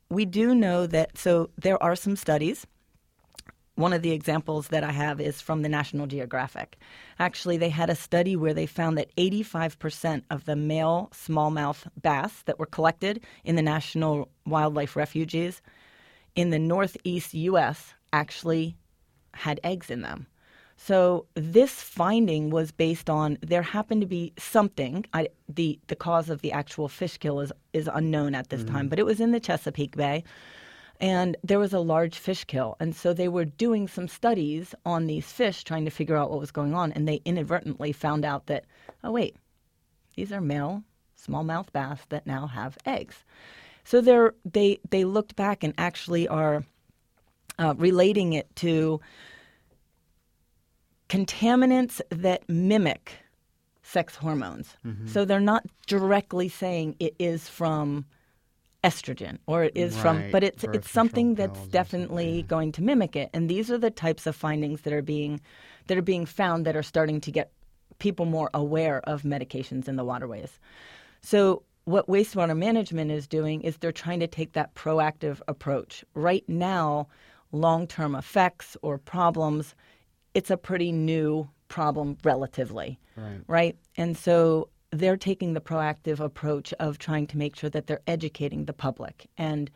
We 0.09 0.25
do 0.25 0.55
know 0.55 0.87
that, 0.89 1.17
so 1.17 1.51
there 1.57 1.81
are 1.83 1.95
some 1.95 2.17
studies. 2.17 2.67
One 3.77 3.93
of 3.93 4.03
the 4.03 4.11
examples 4.11 4.69
that 4.69 4.83
I 4.83 4.91
have 4.91 5.21
is 5.21 5.41
from 5.41 5.63
the 5.63 5.69
National 5.69 6.07
Geographic. 6.07 6.79
Actually, 7.19 7.57
they 7.57 7.71
had 7.71 7.89
a 7.89 7.95
study 7.95 8.35
where 8.35 8.53
they 8.53 8.67
found 8.67 8.99
that 8.99 9.15
85% 9.17 10.25
of 10.31 10.45
the 10.47 10.57
male 10.57 11.11
smallmouth 11.15 11.87
bass 12.03 12.43
that 12.47 12.59
were 12.59 12.67
collected 12.67 13.21
in 13.45 13.57
the 13.57 13.63
National 13.63 14.29
Wildlife 14.45 14.97
Refuges 14.97 15.63
in 16.35 16.51
the 16.51 16.59
northeast 16.59 17.35
U.S. 17.35 17.95
actually 18.13 18.77
had 19.35 19.61
eggs 19.63 19.91
in 19.91 20.03
them. 20.03 20.27
So 20.77 21.27
this 21.35 21.73
finding 21.83 22.49
was 22.49 22.73
based 22.73 23.11
on 23.11 23.37
there 23.43 23.63
happened 23.63 24.01
to 24.01 24.07
be 24.07 24.33
something. 24.39 25.05
I, 25.13 25.29
the 25.47 25.79
the 25.89 25.97
cause 25.97 26.31
of 26.31 26.41
the 26.41 26.53
actual 26.53 26.89
fish 26.89 27.19
kill 27.19 27.41
is 27.41 27.53
is 27.75 27.89
unknown 27.93 28.35
at 28.35 28.49
this 28.49 28.63
mm-hmm. 28.63 28.75
time, 28.75 28.89
but 28.89 28.99
it 28.99 29.05
was 29.05 29.21
in 29.21 29.33
the 29.33 29.41
Chesapeake 29.41 29.95
Bay, 29.95 30.25
and 30.99 31.37
there 31.45 31.59
was 31.59 31.75
a 31.75 31.81
large 31.81 32.17
fish 32.17 32.45
kill, 32.45 32.77
and 32.81 32.97
so 32.97 33.13
they 33.13 33.29
were 33.29 33.45
doing 33.45 33.89
some 33.89 34.09
studies 34.09 34.75
on 34.87 35.07
these 35.07 35.31
fish, 35.31 35.65
trying 35.65 35.85
to 35.85 35.91
figure 35.91 36.17
out 36.17 36.31
what 36.31 36.41
was 36.41 36.51
going 36.51 36.75
on, 36.75 36.93
and 36.93 37.07
they 37.07 37.21
inadvertently 37.27 37.93
found 37.93 38.25
out 38.25 38.47
that 38.47 38.65
oh 39.05 39.11
wait, 39.11 39.37
these 40.17 40.33
are 40.33 40.41
male 40.41 40.83
smallmouth 41.21 41.71
bass 41.73 42.01
that 42.09 42.27
now 42.27 42.47
have 42.47 42.79
eggs. 42.87 43.23
So 43.91 44.01
they're 44.01 44.35
they 44.45 44.79
they 44.91 45.05
looked 45.05 45.35
back 45.35 45.65
and 45.65 45.75
actually 45.77 46.29
are 46.29 46.63
uh, 47.59 47.75
relating 47.77 48.35
it 48.35 48.47
to 48.57 49.01
contaminants 51.09 52.01
that 52.11 52.49
mimic 52.49 53.15
sex 53.83 54.15
hormones. 54.15 54.77
Mm-hmm. 54.87 55.09
So 55.09 55.25
they're 55.25 55.41
not 55.41 55.67
directly 55.89 56.49
saying 56.49 56.95
it 57.01 57.17
is 57.19 57.49
from 57.49 58.05
estrogen 58.85 59.39
or 59.47 59.65
it 59.65 59.73
is 59.75 59.97
from 59.97 60.31
but 60.31 60.45
it's 60.45 60.65
birth 60.65 60.77
it's 60.77 60.91
something 60.91 61.35
that's 61.35 61.67
definitely 61.67 62.45
going 62.45 62.71
to 62.73 62.83
mimic 62.83 63.15
it 63.15 63.29
and 63.35 63.51
these 63.51 63.71
are 63.71 63.77
the 63.77 63.91
types 63.91 64.27
of 64.27 64.35
findings 64.35 64.81
that 64.83 64.93
are 64.93 65.03
being 65.03 65.39
that 65.89 65.99
are 65.99 66.03
being 66.15 66.25
found 66.25 66.65
that 66.65 66.75
are 66.75 66.83
starting 66.83 67.21
to 67.21 67.31
get 67.31 67.53
people 67.99 68.25
more 68.25 68.51
aware 68.55 69.01
of 69.01 69.23
medications 69.23 69.89
in 69.89 69.97
the 69.97 70.05
waterways. 70.05 70.61
So 71.21 71.65
what 71.91 72.07
wastewater 72.09 72.57
management 72.57 73.11
is 73.11 73.27
doing 73.27 73.63
is 73.63 73.77
they're 73.77 73.93
trying 73.93 74.21
to 74.21 74.27
take 74.27 74.53
that 74.53 74.75
proactive 74.75 75.41
approach. 75.49 76.05
Right 76.15 76.49
now, 76.49 77.09
long-term 77.53 78.15
effects 78.15 78.77
or 78.83 78.99
problems, 78.99 79.75
it's 80.35 80.51
a 80.51 80.57
pretty 80.57 80.93
new 80.93 81.49
problem 81.69 82.17
relatively 82.25 82.99
Right. 83.17 83.41
right? 83.47 83.77
And 83.97 84.17
so 84.17 84.69
they're 84.93 85.17
taking 85.17 85.53
the 85.55 85.61
proactive 85.61 86.21
approach 86.21 86.73
of 86.75 86.99
trying 86.99 87.27
to 87.29 87.39
make 87.39 87.55
sure 87.55 87.71
that 87.71 87.87
they're 87.87 88.01
educating 88.07 88.65
the 88.65 88.73
public 88.73 89.27
and 89.37 89.71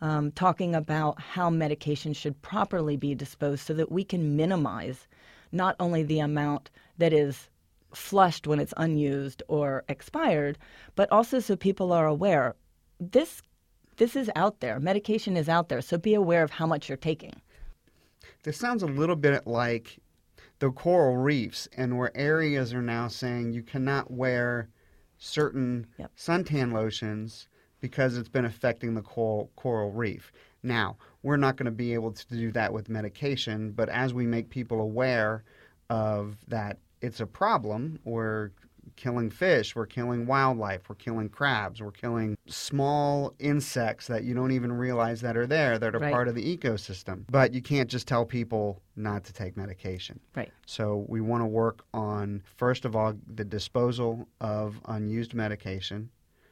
um, 0.00 0.32
talking 0.32 0.74
about 0.74 1.20
how 1.20 1.48
medication 1.48 2.12
should 2.12 2.40
properly 2.42 2.96
be 2.96 3.14
disposed 3.14 3.64
so 3.64 3.72
that 3.74 3.90
we 3.90 4.04
can 4.04 4.36
minimize 4.36 5.06
not 5.52 5.76
only 5.80 6.02
the 6.02 6.18
amount 6.18 6.70
that 6.98 7.12
is 7.12 7.48
flushed 7.94 8.46
when 8.46 8.58
it's 8.60 8.74
unused 8.76 9.42
or 9.48 9.84
expired, 9.88 10.58
but 10.94 11.10
also 11.10 11.40
so 11.40 11.56
people 11.56 11.92
are 11.92 12.06
aware 12.06 12.54
this 13.00 13.42
this 13.96 14.16
is 14.16 14.30
out 14.34 14.60
there. 14.60 14.80
Medication 14.80 15.36
is 15.36 15.48
out 15.48 15.68
there, 15.68 15.82
so 15.82 15.98
be 15.98 16.14
aware 16.14 16.42
of 16.42 16.50
how 16.50 16.66
much 16.66 16.88
you're 16.88 16.96
taking. 16.96 17.34
This 18.42 18.56
sounds 18.56 18.82
a 18.82 18.86
little 18.86 19.16
bit 19.16 19.46
like 19.46 19.98
the 20.60 20.70
coral 20.70 21.16
reefs, 21.16 21.68
and 21.76 21.98
where 21.98 22.16
areas 22.16 22.72
are 22.72 22.82
now 22.82 23.08
saying 23.08 23.52
you 23.52 23.62
cannot 23.62 24.10
wear 24.10 24.68
certain 25.18 25.86
Yep. 25.98 26.10
suntan 26.16 26.72
lotions 26.72 27.48
because 27.80 28.16
it's 28.16 28.28
been 28.28 28.44
affecting 28.44 28.94
the 28.94 29.02
coral, 29.02 29.50
coral 29.56 29.90
reef. 29.92 30.32
Now, 30.62 30.96
we're 31.22 31.36
not 31.36 31.56
going 31.56 31.66
to 31.66 31.72
be 31.72 31.94
able 31.94 32.12
to 32.12 32.26
do 32.28 32.52
that 32.52 32.72
with 32.72 32.88
medication, 32.88 33.72
but 33.72 33.88
as 33.88 34.14
we 34.14 34.24
make 34.24 34.50
people 34.50 34.80
aware 34.80 35.42
of 35.90 36.36
that 36.48 36.78
it's 37.02 37.20
a 37.20 37.26
problem, 37.26 37.98
we're 38.04 38.50
killing 38.96 39.30
fish, 39.30 39.74
we're 39.76 39.86
killing 39.86 40.26
wildlife, 40.26 40.88
we're 40.88 40.94
killing 40.96 41.28
crabs, 41.28 41.80
we're 41.80 41.90
killing 41.90 42.36
small 42.46 43.34
insects 43.38 44.06
that 44.06 44.24
you 44.24 44.34
don't 44.34 44.52
even 44.52 44.72
realize 44.72 45.20
that 45.20 45.36
are 45.36 45.46
there 45.46 45.78
that 45.78 45.94
are 45.94 45.98
Right. 45.98 46.12
part 46.12 46.28
of 46.28 46.34
the 46.34 46.56
ecosystem. 46.56 47.24
But 47.30 47.52
you 47.54 47.62
can't 47.62 47.88
just 47.90 48.06
tell 48.08 48.24
people 48.24 48.82
not 48.96 49.24
to 49.24 49.32
take 49.32 49.56
medication. 49.56 50.20
Right. 50.34 50.52
So 50.66 51.04
we 51.08 51.20
want 51.20 51.42
to 51.42 51.46
work 51.46 51.84
on, 51.94 52.42
first 52.56 52.84
of 52.84 52.94
all, 52.96 53.14
the 53.26 53.44
disposal 53.44 54.28
of 54.40 54.80
unused 54.86 55.34
medication. 55.34 56.10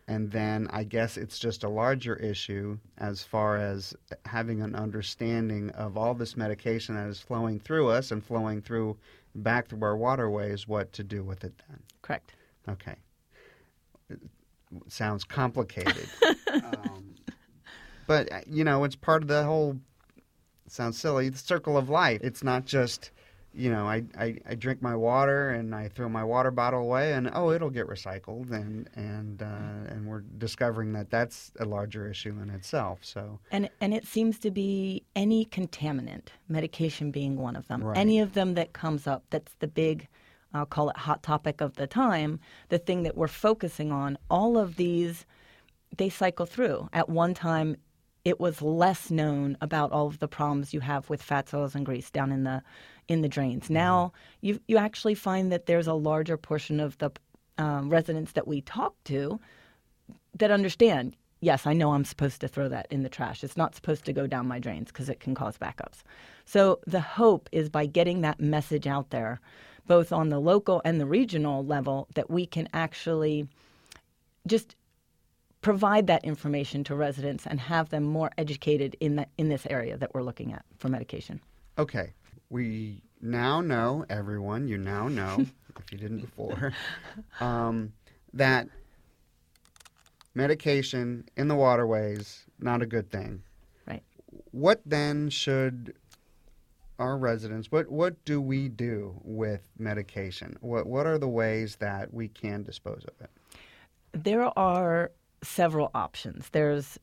And 0.08 0.32
then 0.32 0.66
I 0.72 0.82
guess 0.82 1.16
it's 1.16 1.38
just 1.38 1.62
a 1.62 1.68
larger 1.68 2.16
issue 2.16 2.78
as 2.98 3.22
far 3.22 3.56
as 3.58 3.94
having 4.24 4.60
an 4.60 4.74
understanding 4.74 5.70
of 5.70 5.96
all 5.96 6.14
this 6.14 6.36
medication 6.36 6.96
that 6.96 7.06
is 7.08 7.20
flowing 7.20 7.60
through 7.60 7.90
us 7.90 8.10
and 8.10 8.24
flowing 8.24 8.60
through 8.60 8.96
back 9.34 9.68
through 9.68 9.82
our 9.82 9.96
waterways, 9.96 10.66
what 10.66 10.92
to 10.94 11.04
do 11.04 11.22
with 11.22 11.44
it 11.44 11.52
then. 11.68 11.80
Correct. 12.02 12.32
Okay. 12.68 12.96
It 14.08 14.20
sounds 14.88 15.24
complicated. 15.24 16.08
um, 16.52 17.14
but, 18.06 18.32
uh, 18.32 18.40
you 18.46 18.64
know, 18.64 18.84
it's 18.84 18.96
part 18.96 19.22
of 19.22 19.28
the 19.28 19.44
whole, 19.44 19.78
sounds 20.66 20.98
silly, 20.98 21.28
the 21.28 21.38
circle 21.38 21.76
of 21.76 21.88
life. 21.88 22.20
It's 22.22 22.42
not 22.42 22.64
just, 22.64 23.10
you 23.52 23.70
know, 23.70 23.86
I, 23.86 24.04
I, 24.16 24.38
I 24.48 24.54
drink 24.54 24.80
my 24.80 24.94
water 24.94 25.50
and 25.50 25.74
I 25.74 25.88
throw 25.88 26.08
my 26.08 26.22
water 26.22 26.50
bottle 26.50 26.80
away 26.80 27.14
and, 27.14 27.30
oh, 27.34 27.50
it'll 27.50 27.70
get 27.70 27.88
recycled. 27.88 28.52
And, 28.52 28.88
and, 28.94 29.42
uh, 29.42 29.92
and 29.92 30.06
we're 30.06 30.20
discovering 30.38 30.92
that 30.92 31.10
that's 31.10 31.50
a 31.58 31.64
larger 31.64 32.08
issue 32.08 32.38
in 32.40 32.50
itself. 32.50 33.00
So, 33.02 33.40
And 33.50 33.68
and 33.80 33.92
it 33.92 34.06
seems 34.06 34.38
to 34.40 34.50
be 34.50 35.04
any 35.16 35.46
contaminant, 35.46 36.28
medication 36.48 37.10
being 37.10 37.36
one 37.36 37.56
of 37.56 37.66
them. 37.66 37.82
Right. 37.82 37.98
Any 37.98 38.20
of 38.20 38.34
them 38.34 38.54
that 38.54 38.72
comes 38.72 39.06
up, 39.06 39.24
that's 39.30 39.54
the 39.58 39.68
big, 39.68 40.06
I'll 40.54 40.66
call 40.66 40.90
it 40.90 40.96
hot 40.96 41.22
topic 41.22 41.60
of 41.60 41.74
the 41.74 41.86
time, 41.86 42.38
the 42.68 42.78
thing 42.78 43.02
that 43.02 43.16
we're 43.16 43.28
focusing 43.28 43.90
on. 43.90 44.16
All 44.30 44.58
of 44.58 44.76
these, 44.76 45.26
they 45.96 46.08
cycle 46.08 46.46
through. 46.46 46.88
At 46.92 47.08
one 47.08 47.34
time, 47.34 47.76
it 48.24 48.38
was 48.38 48.62
less 48.62 49.10
known 49.10 49.56
about 49.60 49.92
all 49.92 50.06
of 50.06 50.18
the 50.18 50.28
problems 50.28 50.74
you 50.74 50.80
have 50.80 51.08
with 51.08 51.22
fat 51.22 51.52
oils, 51.54 51.74
and 51.74 51.86
grease 51.86 52.10
down 52.10 52.32
in 52.32 52.44
the 52.44 52.62
in 53.08 53.22
the 53.22 53.28
drains. 53.28 53.70
Now 53.70 54.12
you 54.40 54.60
you 54.68 54.76
actually 54.76 55.14
find 55.14 55.50
that 55.52 55.66
there's 55.66 55.86
a 55.86 55.94
larger 55.94 56.36
portion 56.36 56.80
of 56.80 56.98
the 56.98 57.10
um, 57.58 57.90
residents 57.90 58.32
that 58.32 58.48
we 58.48 58.60
talk 58.62 58.94
to 59.04 59.38
that 60.36 60.50
understand 60.50 61.16
yes 61.40 61.66
i 61.66 61.72
know 61.72 61.92
i'm 61.92 62.04
supposed 62.04 62.40
to 62.40 62.48
throw 62.48 62.68
that 62.68 62.86
in 62.90 63.02
the 63.02 63.08
trash. 63.08 63.42
It's 63.44 63.56
not 63.56 63.74
supposed 63.74 64.04
to 64.04 64.12
go 64.12 64.26
down 64.26 64.46
my 64.46 64.58
drains 64.58 64.88
because 64.88 65.08
it 65.08 65.20
can 65.20 65.34
cause 65.34 65.58
backups. 65.58 66.02
So 66.44 66.80
the 66.86 67.00
hope 67.00 67.48
is 67.52 67.68
by 67.68 67.86
getting 67.86 68.20
that 68.20 68.40
message 68.40 68.86
out 68.86 69.10
there 69.10 69.40
both 69.86 70.12
on 70.12 70.28
the 70.28 70.38
local 70.38 70.80
and 70.84 71.00
the 71.00 71.06
regional 71.06 71.64
level 71.64 72.06
that 72.14 72.30
we 72.30 72.46
can 72.46 72.68
actually 72.72 73.48
just 74.46 74.76
provide 75.60 76.06
that 76.06 76.24
information 76.24 76.82
to 76.84 76.94
residents 76.94 77.46
and 77.46 77.60
have 77.60 77.90
them 77.90 78.04
more 78.04 78.30
educated 78.38 78.96
in 79.00 79.16
that 79.16 79.28
in 79.36 79.48
this 79.48 79.66
area 79.68 79.96
that 79.96 80.14
we're 80.14 80.22
looking 80.22 80.52
at 80.52 80.64
for 80.78 80.88
medication 80.88 81.40
okay. 81.80 82.12
We 82.50 83.02
now 83.20 83.60
know, 83.60 84.04
everyone, 84.08 84.68
you 84.68 84.76
now 84.76 85.08
know, 85.08 85.46
if 85.78 85.92
you 85.92 85.98
didn't 85.98 86.20
before, 86.20 86.72
um, 87.40 87.92
that 88.34 88.68
medication 90.34 91.28
in 91.36 91.48
the 91.48 91.54
waterways, 91.54 92.44
not 92.58 92.82
a 92.82 92.86
good 92.86 93.10
thing. 93.10 93.42
Right. 93.86 94.02
What 94.52 94.82
then 94.84 95.30
should 95.30 95.94
our 96.98 97.16
residents, 97.16 97.72
what, 97.72 97.88
what 97.88 98.22
do 98.26 98.40
we 98.42 98.68
do 98.68 99.18
with 99.24 99.62
medication? 99.78 100.58
What, 100.60 100.86
what 100.86 101.06
are 101.06 101.16
the 101.16 101.28
ways 101.28 101.76
that 101.76 102.12
we 102.12 102.28
can 102.28 102.62
dispose 102.62 103.04
of 103.04 103.14
it? 103.22 103.30
There 104.12 104.56
are 104.58 105.10
several 105.42 105.90
options. 105.94 106.48
There's, 106.50 106.98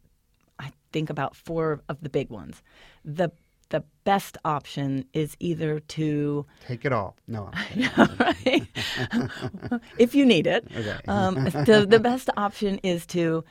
I 0.59 0.71
think, 0.91 1.09
about 1.09 1.35
four 1.35 1.81
of 1.89 2.01
the 2.01 2.09
big 2.09 2.29
ones. 2.29 2.61
The 3.03 3.31
the 3.69 3.83
best 4.05 4.37
option 4.45 5.03
is 5.13 5.35
either 5.39 5.81
to, 5.81 6.45
Take 6.65 6.85
it 6.85 6.93
all. 6.93 7.17
No. 7.27 7.51
right, 8.19 8.65
if 9.97 10.15
you 10.15 10.25
need 10.25 10.47
it. 10.47 10.65
Okay. 10.73 10.97
Um, 11.07 11.35
the, 11.35 11.85
the 11.87 11.99
best 11.99 12.29
option 12.37 12.77
is 12.77 13.05
to 13.07 13.43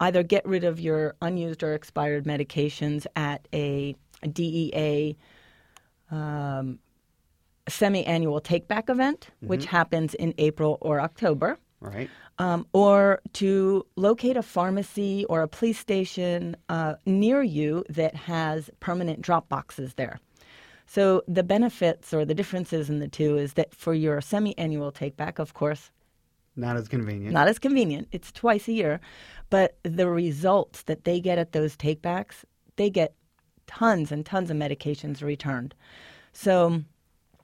either 0.00 0.22
get 0.22 0.46
rid 0.46 0.62
of 0.64 0.78
your 0.78 1.16
unused 1.20 1.62
or 1.62 1.74
expired 1.74 2.24
medications 2.24 3.06
at 3.16 3.46
a, 3.52 3.96
DEA 4.32 5.18
um, 6.10 6.78
semi-annual 7.68 8.40
take-back 8.40 8.88
event, 8.88 9.28
which 9.40 9.66
happens 9.66 10.14
in 10.14 10.32
April 10.38 10.78
or 10.80 10.98
October 10.98 11.58
right. 11.84 12.10
um, 12.38 12.66
or 12.72 13.20
to 13.34 13.84
locate 13.96 14.36
a 14.36 14.42
pharmacy 14.42 15.24
or 15.26 15.42
a 15.42 15.48
police 15.48 15.78
station 15.78 16.56
uh, 16.68 16.94
near 17.06 17.42
you 17.42 17.84
that 17.88 18.14
has 18.14 18.70
permanent 18.80 19.20
drop 19.22 19.48
boxes 19.48 19.94
there. 19.94 20.18
So 20.86 21.22
the 21.26 21.42
benefits 21.42 22.12
or 22.12 22.24
the 22.24 22.34
differences 22.34 22.90
in 22.90 22.98
the 23.00 23.08
two 23.08 23.38
is 23.38 23.54
that 23.54 23.74
for 23.74 23.94
your 23.94 24.20
semi-annual 24.20 24.92
take 24.92 25.16
back, 25.16 25.38
of 25.38 25.54
course, 25.54 25.90
Not 26.56 26.76
as 26.76 26.88
convenient. 26.88 27.32
not 27.32 27.48
as 27.48 27.58
convenient. 27.58 28.08
It's 28.12 28.30
twice 28.30 28.68
a 28.68 28.72
year, 28.72 29.00
but 29.50 29.76
the 29.82 30.08
results 30.08 30.82
that 30.82 31.04
they 31.04 31.20
get 31.20 31.38
at 31.38 31.52
those 31.52 31.76
takebacks, 31.76 32.44
they 32.76 32.90
get 32.90 33.14
tons 33.66 34.12
and 34.12 34.26
tons 34.26 34.50
of 34.50 34.56
medications 34.56 35.22
returned. 35.22 35.74
So 36.32 36.82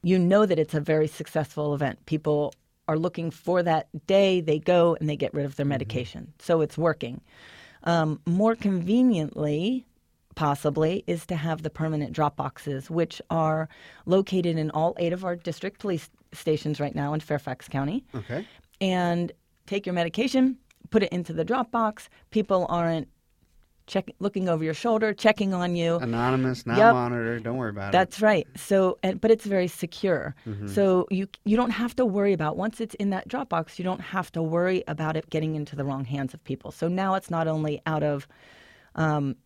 you 0.02 0.18
know 0.18 0.44
that 0.46 0.58
it's 0.58 0.74
a 0.74 0.80
very 0.80 1.08
successful 1.08 1.74
event. 1.74 2.04
People 2.06 2.52
are 2.88 2.98
looking 2.98 3.30
for 3.30 3.62
that 3.62 3.88
day, 4.06 4.40
they 4.40 4.58
go 4.58 4.96
and 4.98 5.08
they 5.08 5.16
get 5.16 5.32
rid 5.32 5.46
of 5.46 5.56
their 5.56 5.66
medication. 5.66 6.32
So 6.38 6.60
it's 6.60 6.76
working. 6.76 7.20
Um, 7.84 8.20
more 8.26 8.54
conveniently, 8.54 9.86
possibly, 10.34 11.04
is 11.06 11.24
to 11.26 11.36
have 11.36 11.62
the 11.62 11.70
permanent 11.70 12.12
drop 12.12 12.36
boxes, 12.36 12.90
which 12.90 13.22
are 13.30 13.68
located 14.06 14.58
in 14.58 14.70
all 14.70 14.94
eight 14.98 15.12
of 15.12 15.24
our 15.24 15.36
district 15.36 15.80
police 15.80 16.10
stations 16.32 16.80
right 16.80 16.94
now 16.94 17.14
in 17.14 17.20
Fairfax 17.20 17.68
County 17.68 18.04
okay. 18.14 18.46
and 18.80 19.32
take 19.66 19.86
your 19.86 19.94
medication, 19.94 20.56
put 20.90 21.02
it 21.02 21.12
into 21.12 21.32
the 21.32 21.44
drop 21.44 21.70
box. 21.70 22.08
People 22.30 22.66
aren't 22.68 23.08
check, 23.90 24.10
looking 24.20 24.48
over 24.48 24.62
your 24.62 24.74
shoulder, 24.74 25.12
checking 25.12 25.52
on 25.52 25.74
you. 25.74 25.96
Anonymous, 25.96 26.64
not 26.64 26.78
Yep. 26.78 26.92
monitored. 26.94 27.42
Don't 27.42 27.56
worry 27.56 27.70
about 27.70 27.88
it. 27.88 27.92
That's 27.92 28.22
right. 28.22 28.46
So, 28.56 28.98
and, 29.02 29.20
but 29.20 29.30
it's 29.30 29.44
very 29.44 29.66
secure. 29.66 30.34
Mm-hmm. 30.46 30.68
So 30.68 31.06
you 31.10 31.26
you 31.44 31.56
don't 31.56 31.70
have 31.70 31.94
to 31.96 32.06
worry 32.06 32.32
about 32.32 32.56
once 32.56 32.80
it's 32.80 32.94
in 32.94 33.10
that 33.10 33.28
Dropbox. 33.28 33.78
You 33.78 33.84
don't 33.84 34.00
have 34.00 34.30
to 34.32 34.42
worry 34.42 34.84
about 34.86 35.16
it 35.16 35.28
getting 35.28 35.56
into 35.56 35.76
the 35.76 35.84
wrong 35.84 36.04
hands 36.04 36.32
of 36.32 36.42
people. 36.44 36.70
So 36.70 36.88
now 36.88 37.14
it's 37.14 37.30
not 37.30 37.48
only 37.48 37.82
out 37.86 38.02
of 38.02 38.28
um, 38.94 39.36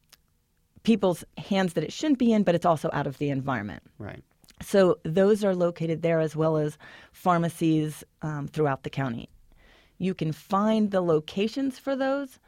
people's 0.82 1.24
hands 1.38 1.72
that 1.72 1.82
it 1.82 1.92
shouldn't 1.92 2.18
be 2.18 2.32
in, 2.32 2.42
but 2.42 2.54
it's 2.54 2.66
also 2.66 2.90
out 2.92 3.06
of 3.06 3.18
the 3.18 3.30
environment. 3.30 3.82
Right. 3.98 4.22
So 4.62 4.98
those 5.02 5.42
are 5.42 5.54
located 5.54 6.02
there 6.02 6.20
as 6.20 6.36
well 6.36 6.56
as 6.58 6.78
pharmacies 7.12 8.04
um, 8.22 8.46
throughout 8.48 8.82
the 8.84 8.90
county. 8.90 9.28
You 9.98 10.14
can 10.14 10.32
find 10.32 10.90
the 10.90 11.00
locations 11.00 11.78
for 11.78 11.96
those 11.96 12.38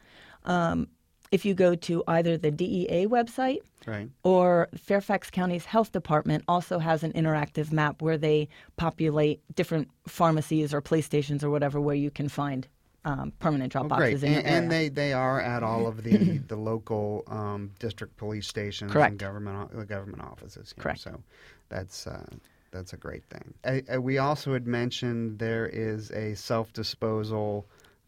um, 0.45 0.89
if 1.33 1.45
you 1.45 1.55
go 1.55 1.75
to 1.75 2.03
either 2.09 2.37
the 2.37 2.51
DEA 2.51 3.07
website 3.07 3.59
Right. 3.87 4.09
or 4.25 4.69
Fairfax 4.77 5.31
County's 5.31 5.65
Health 5.65 5.93
Department 5.93 6.43
also 6.49 6.79
has 6.81 7.05
an 7.05 7.13
interactive 7.13 7.71
map 7.73 8.03
where 8.03 8.19
they 8.19 8.49
populate 8.77 9.41
different 9.55 9.89
pharmacies 10.09 10.75
or 10.75 10.81
police 10.81 11.07
stations 11.07 11.45
or 11.45 11.51
whatever 11.51 11.81
where 11.81 11.95
you 11.95 12.11
can 12.11 12.29
find 12.29 12.67
um, 13.05 13.33
permanent 13.39 13.71
drop 13.71 13.87
great. 13.89 14.15
boxes 14.15 14.25
And, 14.25 14.45
and 14.45 14.71
they, 14.73 14.89
they 14.89 15.13
are 15.13 15.41
at 15.41 15.63
all 15.63 15.87
of 15.87 16.03
the, 16.03 16.39
the 16.49 16.57
local 16.57 17.23
um, 17.29 17.71
district 17.79 18.17
police 18.17 18.49
stations 18.49 18.91
Correct. 18.91 19.13
and 19.13 19.19
government 19.21 19.89
government 19.89 20.23
offices. 20.23 20.73
here. 20.75 20.83
Correct. 20.83 21.01
So 21.01 21.21
that's 21.69 22.09
uh, 22.09 22.27
that's 22.73 22.93
a 22.93 22.97
great 22.97 23.25
thing. 23.25 23.55
I, 23.65 23.83
I, 23.91 23.99
we 23.99 24.19
also 24.19 24.53
had 24.53 24.67
mentioned 24.67 25.39
there 25.39 25.67
is 25.67 26.11
a 26.11 26.35
self 26.35 26.73
disposal 26.73 27.67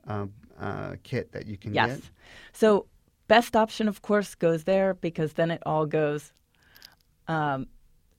um, 0.09 0.33
uh, 0.61 0.97
kit 1.05 1.31
that 1.33 1.47
you 1.47 1.57
can 1.57 1.73
yes. 1.73 2.01
get. 2.01 2.11
So 2.53 2.87
best 3.29 3.55
option, 3.55 3.89
of 3.89 4.03
course, 4.03 4.35
goes 4.35 4.65
there 4.65 4.95
because 4.95 5.35
then 5.35 5.51
it 5.51 5.63
all 5.65 5.87
goes 5.87 6.33
um, 7.29 7.67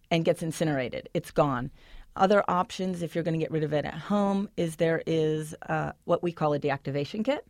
and 0.10 0.24
gets 0.24 0.42
incinerated. 0.42 1.10
It's 1.14 1.32
gone. 1.32 1.72
Other 2.16 2.44
options, 2.48 3.02
if 3.02 3.14
you're 3.14 3.24
going 3.24 3.40
to 3.40 3.44
get 3.44 3.52
rid 3.52 3.64
of 3.64 3.74
it 3.74 3.86
at 3.86 3.94
home, 3.94 4.50
is 4.58 4.78
there 4.78 5.02
is 5.06 5.56
uh, 5.70 5.92
what 6.06 6.22
we 6.24 6.32
call 6.32 6.54
a 6.54 6.60
deactivation 6.60 7.24
kit, 7.24 7.46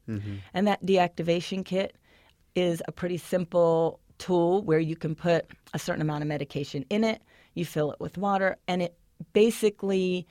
and 0.54 0.68
that 0.68 0.86
deactivation 0.86 1.64
kit 1.66 1.96
is 2.56 2.82
a 2.88 2.92
pretty 2.92 3.18
simple 3.18 4.00
tool 4.18 4.62
where 4.64 4.80
you 4.80 4.96
can 4.96 5.16
put 5.16 5.46
a 5.74 5.80
certain 5.80 6.02
amount 6.02 6.22
of 6.22 6.28
medication 6.28 6.86
in 6.90 7.04
it. 7.04 7.22
You 7.56 7.66
fill 7.66 7.92
it 7.92 8.00
with 8.00 8.18
water, 8.18 8.58
and 8.68 8.82
it 8.82 8.96
basically 9.34 10.28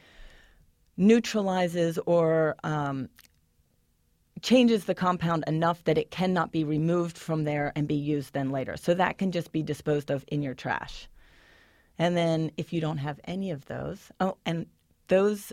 neutralizes 0.96 1.98
or 2.06 2.54
um, 2.64 3.08
changes 4.42 4.84
the 4.84 4.94
compound 4.94 5.44
enough 5.46 5.84
that 5.84 5.98
it 5.98 6.10
cannot 6.10 6.52
be 6.52 6.64
removed 6.64 7.16
from 7.16 7.44
there 7.44 7.72
and 7.74 7.88
be 7.88 7.94
used 7.94 8.34
then 8.34 8.50
later. 8.50 8.76
So 8.76 8.94
that 8.94 9.18
can 9.18 9.32
just 9.32 9.52
be 9.52 9.62
disposed 9.62 10.10
of 10.10 10.24
in 10.28 10.42
your 10.42 10.54
trash. 10.54 11.08
And 11.98 12.16
then 12.16 12.50
if 12.56 12.72
you 12.72 12.80
don't 12.80 12.98
have 12.98 13.20
any 13.24 13.50
of 13.50 13.66
those, 13.66 14.12
oh, 14.20 14.36
and 14.46 14.66
those 15.08 15.52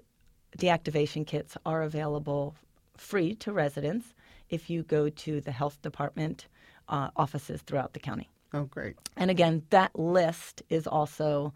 deactivation 0.58 1.26
kits 1.26 1.58
are 1.66 1.82
available 1.82 2.56
free 2.98 3.36
to 3.36 3.52
residents 3.52 4.14
if 4.50 4.70
you 4.70 4.84
go 4.84 5.10
to 5.10 5.42
the 5.42 5.52
health 5.52 5.82
department 5.82 6.48
uh, 6.88 7.10
offices 7.16 7.62
throughout 7.62 7.94
the 7.94 8.00
county. 8.00 8.30
Oh, 8.54 8.64
great. 8.64 8.96
And 9.18 9.32
again, 9.32 9.64
that 9.72 9.98
list 9.98 10.62
is 10.70 10.88
also 10.88 11.54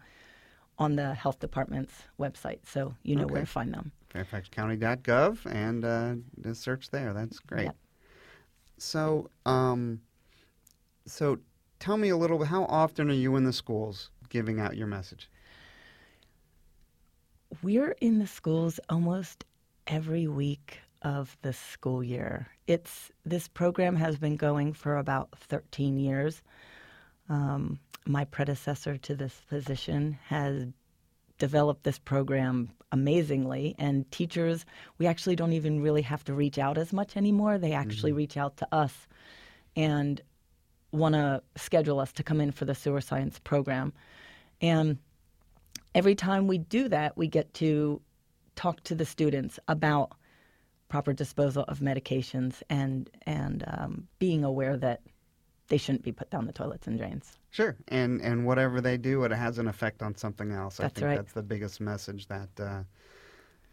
on 0.78 0.96
the 0.96 1.14
health 1.14 1.38
department's 1.38 1.92
website, 2.18 2.58
so 2.64 2.94
you 3.02 3.14
know 3.14 3.26
where 3.26 3.42
to 3.42 3.46
find 3.46 3.72
them. 3.72 3.92
FairfaxCounty.gov 4.14 5.46
and 5.46 5.84
uh, 5.84 6.14
just 6.42 6.62
search 6.62 6.90
there. 6.90 7.12
That's 7.12 7.38
great. 7.38 7.64
Yep. 7.64 7.76
So, 8.78 9.30
um, 9.46 10.00
so 11.06 11.38
tell 11.78 11.96
me 11.96 12.08
a 12.08 12.16
little 12.16 12.38
bit. 12.38 12.48
How 12.48 12.64
often 12.64 13.10
are 13.10 13.14
you 13.14 13.36
in 13.36 13.44
the 13.44 13.52
schools 13.52 14.10
giving 14.28 14.60
out 14.60 14.76
your 14.76 14.86
message? 14.86 15.30
We're 17.62 17.96
in 18.00 18.18
the 18.18 18.26
schools 18.26 18.80
almost 18.88 19.44
every 19.86 20.28
week 20.28 20.78
of 21.02 21.36
the 21.42 21.52
school 21.52 22.02
year. 22.04 22.48
It's 22.66 23.10
this 23.24 23.48
program 23.48 23.96
has 23.96 24.16
been 24.16 24.36
going 24.36 24.72
for 24.72 24.96
about 24.96 25.30
13 25.36 25.98
years. 25.98 26.42
Um, 27.28 27.78
my 28.06 28.24
predecessor 28.24 28.96
to 28.98 29.14
this 29.14 29.42
position 29.48 30.18
has 30.26 30.66
developed 31.40 31.82
this 31.82 31.98
program 31.98 32.70
amazingly, 32.92 33.74
and 33.78 34.08
teachers, 34.12 34.64
we 34.98 35.06
actually 35.06 35.34
don't 35.34 35.52
even 35.52 35.80
really 35.80 36.02
have 36.02 36.22
to 36.24 36.34
reach 36.34 36.58
out 36.58 36.78
as 36.78 36.92
much 36.92 37.16
anymore. 37.16 37.58
They 37.58 37.72
actually 37.72 38.12
reach 38.12 38.36
out 38.36 38.56
to 38.58 38.68
us 38.70 39.08
and 39.74 40.20
want 40.92 41.14
to 41.14 41.42
schedule 41.56 41.98
us 41.98 42.12
to 42.12 42.22
come 42.22 42.40
in 42.40 42.52
for 42.52 42.64
the 42.64 42.74
sewer 42.74 43.00
science 43.00 43.38
program. 43.38 43.92
And 44.60 44.98
every 45.94 46.14
time 46.14 46.46
we 46.46 46.58
do 46.58 46.88
that, 46.88 47.16
we 47.16 47.26
get 47.26 47.52
to 47.54 48.00
talk 48.54 48.82
to 48.84 48.94
the 48.94 49.06
students 49.06 49.58
about 49.66 50.12
proper 50.88 51.12
disposal 51.12 51.64
of 51.68 51.78
medications 51.78 52.62
and 52.68 53.08
and 53.24 53.64
um, 53.68 54.08
being 54.18 54.44
aware 54.44 54.76
that 54.76 55.00
they 55.70 55.78
shouldn't 55.78 56.04
be 56.04 56.12
put 56.12 56.28
down 56.28 56.46
the 56.46 56.52
toilets 56.52 56.86
and 56.86 56.98
drains. 56.98 57.38
Sure, 57.50 57.76
and 57.88 58.20
and 58.20 58.44
whatever 58.44 58.80
they 58.80 58.98
do, 58.98 59.24
it 59.24 59.32
has 59.32 59.58
an 59.58 59.66
effect 59.66 60.02
on 60.02 60.14
something 60.14 60.52
else. 60.52 60.78
I 60.78 60.84
That's 60.84 60.94
think 60.94 61.06
right. 61.06 61.16
that's 61.16 61.32
the 61.32 61.42
biggest 61.42 61.80
message 61.80 62.26
that 62.26 62.48
uh, 62.60 62.82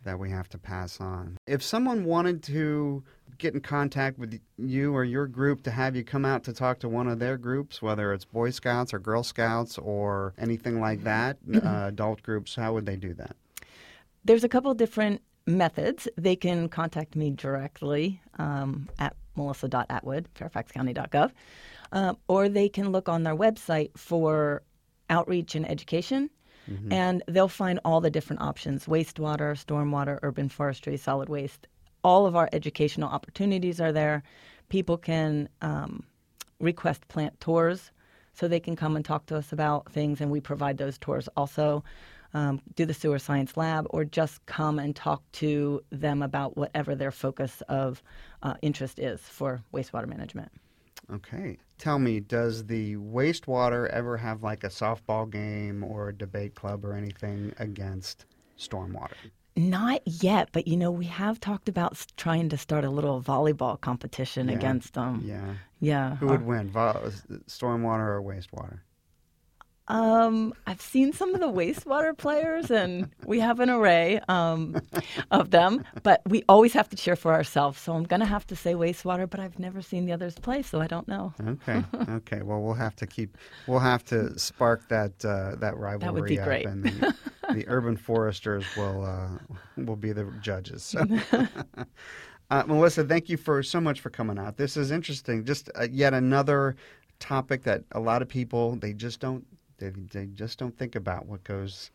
that 0.04 0.18
we 0.18 0.30
have 0.30 0.48
to 0.50 0.58
pass 0.58 1.02
on. 1.02 1.38
If 1.46 1.62
someone 1.62 2.06
wanted 2.06 2.42
to 2.44 3.04
get 3.38 3.54
in 3.54 3.62
contact 3.62 4.18
with 4.18 4.40
you 4.58 4.96
or 4.96 5.04
your 5.04 5.28
group 5.28 5.64
to 5.64 5.72
have 5.72 5.96
you 5.96 6.04
come 6.04 6.26
out 6.26 6.44
to 6.46 6.54
talk 6.54 6.80
to 6.80 6.90
one 6.90 7.08
of 7.08 7.20
their 7.20 7.38
groups, 7.38 7.82
whether 7.82 8.14
it's 8.14 8.26
Boy 8.26 8.52
Scouts 8.52 8.94
or 8.94 9.00
Girl 9.00 9.24
Scouts 9.24 9.78
or 9.78 10.34
anything 10.38 10.80
like 10.80 11.04
that, 11.04 11.38
uh, 11.54 11.86
adult 11.88 12.24
groups, 12.24 12.56
how 12.56 12.74
would 12.74 12.86
they 12.86 12.96
do 12.96 13.14
that? 13.16 13.36
There's 14.24 14.44
a 14.44 14.50
couple 14.50 14.74
different 14.74 15.22
methods. 15.46 16.08
They 16.18 16.36
can 16.36 16.68
contact 16.70 17.16
me 17.16 17.32
directly 17.32 18.22
um, 18.40 18.90
at 19.00 19.16
melissa.atwood, 19.38 20.28
fairfaxcounty.gov, 20.36 21.32
uh, 21.92 22.14
or 22.28 22.50
they 22.50 22.70
can 22.70 22.92
look 22.92 23.08
on 23.10 23.24
their 23.24 23.36
website 23.36 23.92
for 23.98 24.62
outreach 25.10 25.56
and 25.56 25.70
education, 25.70 26.30
and 26.92 27.24
they'll 27.28 27.48
find 27.48 27.80
all 27.86 28.02
the 28.02 28.10
different 28.10 28.42
options 28.42 28.86
wastewater, 28.88 29.56
stormwater, 29.56 30.20
urban 30.22 30.50
forestry, 30.50 30.98
solid 30.98 31.30
waste. 31.30 31.68
All 32.04 32.26
of 32.26 32.36
our 32.36 32.50
educational 32.52 33.10
opportunities 33.10 33.80
are 33.80 33.94
there. 33.94 34.22
People 34.70 34.98
can 34.98 35.48
um, 35.62 36.04
request 36.60 37.08
plant 37.08 37.40
tours 37.40 37.92
so 38.34 38.48
they 38.48 38.60
can 38.60 38.76
come 38.76 38.96
and 38.96 39.06
talk 39.06 39.26
to 39.28 39.36
us 39.38 39.54
about 39.54 39.92
things, 39.92 40.20
and 40.22 40.30
we 40.30 40.42
provide 40.42 40.78
those 40.78 40.98
tours 40.98 41.30
also. 41.36 41.84
Um, 42.34 42.62
do 42.76 42.86
the 42.86 42.94
sewer 42.94 43.20
science 43.20 43.56
lab, 43.56 43.88
or 43.90 44.04
just 44.04 44.46
come 44.46 44.78
and 44.80 44.94
talk 44.94 45.24
to 45.32 45.82
them 45.92 46.22
about 46.22 46.58
whatever 46.58 46.94
their 46.94 47.12
focus 47.12 47.64
of 47.70 48.04
uh, 48.44 48.56
interest 48.62 49.00
is 49.00 49.22
for 49.22 49.62
wastewater 49.74 50.08
management. 50.08 50.52
Okay. 51.14 51.58
Tell 51.78 52.00
me, 52.00 52.20
does 52.20 52.66
the 52.66 52.96
wastewater 52.98 53.88
ever 53.90 54.18
have 54.18 54.44
like 54.44 54.64
a 54.64 54.70
softball 54.70 55.30
game 55.30 55.84
or 55.84 56.10
a 56.10 56.14
debate 56.16 56.56
club 56.56 56.84
or 56.84 56.94
anything 56.94 57.54
against 57.60 58.26
stormwater? 58.60 59.14
Not 59.56 60.02
yet, 60.06 60.50
but 60.52 60.68
you 60.68 60.78
know, 60.78 60.92
we 60.92 61.06
have 61.06 61.40
talked 61.40 61.70
about 61.70 62.06
trying 62.18 62.50
to 62.50 62.58
start 62.58 62.84
a 62.84 62.90
little 62.90 63.22
volleyball 63.22 63.80
competition 63.80 64.50
Yeah. 64.50 64.56
against 64.56 64.94
them. 64.94 65.24
Yeah. 65.26 65.54
Yeah. 65.80 66.16
Who 66.18 66.28
would 66.28 66.46
win, 66.46 66.70
vo- 66.70 67.12
stormwater 67.48 68.08
or 68.08 68.22
wastewater? 68.22 68.80
Um, 69.90 70.54
I've 70.66 70.82
seen 70.82 71.14
some 71.14 71.34
of 71.34 71.40
the 71.40 71.48
wastewater 71.48 72.18
players, 72.18 72.70
and 72.70 73.10
we 73.26 73.40
have 73.40 73.60
an 73.60 73.70
array 73.70 74.20
um, 74.28 74.80
of 75.32 75.52
them. 75.52 75.84
But 76.04 76.22
we 76.28 76.44
always 76.50 76.74
have 76.74 76.90
to 76.90 76.98
cheer 76.98 77.16
for 77.16 77.34
ourselves. 77.34 77.80
So 77.80 77.94
I'm 77.94 78.04
going 78.04 78.20
to 78.20 78.26
have 78.26 78.46
to 78.48 78.56
say 78.56 78.74
wastewater, 78.74 79.30
but 79.30 79.40
I've 79.40 79.60
never 79.60 79.82
seen 79.82 80.06
the 80.06 80.14
others 80.14 80.36
play, 80.36 80.62
so 80.62 80.82
I 80.82 80.88
don't 80.88 81.08
know. 81.08 81.34
Okay. 81.46 81.84
okay. 82.10 82.42
Well, 82.42 82.62
we'll 82.62 82.74
have 82.74 82.96
to 82.98 83.08
keep. 83.08 83.38
We'll 83.68 83.80
have 83.80 84.04
to 84.06 84.38
spark 84.38 84.88
that 84.90 85.24
uh, 85.24 85.56
that 85.56 85.78
rivalry 85.78 86.30
be 86.30 86.40
up, 86.40 86.46
great. 86.46 86.66
and 86.66 86.84
the, 86.84 87.16
the 87.54 87.66
urban 87.68 87.96
foresters 87.96 88.66
will 88.76 89.06
uh, 89.06 89.38
will 89.78 89.96
be 89.96 90.12
the 90.12 90.32
judges. 90.42 90.84
So. 90.84 91.06
Uh, 92.50 92.64
Melissa, 92.66 93.04
thank 93.04 93.28
you 93.28 93.36
for 93.36 93.62
so 93.62 93.82
much 93.82 94.00
for 94.00 94.10
coming 94.10 94.40
out. 94.40 94.56
This 94.56 94.78
is 94.78 94.90
interesting. 94.90 95.44
Just 95.44 95.70
uh, 95.76 95.88
yet 95.92 96.14
another 96.14 96.78
topic 97.20 97.64
that 97.64 97.84
a 97.92 98.00
lot 98.00 98.22
of 98.22 98.30
people 98.30 98.78
they 98.78 98.94
just 98.94 99.20
don't 99.20 99.46
they, 99.78 99.90
they 100.12 100.26
just 100.28 100.60
don't 100.60 100.78
think 100.78 100.96
about 100.96 101.26
what 101.26 101.44
goes 101.44 101.92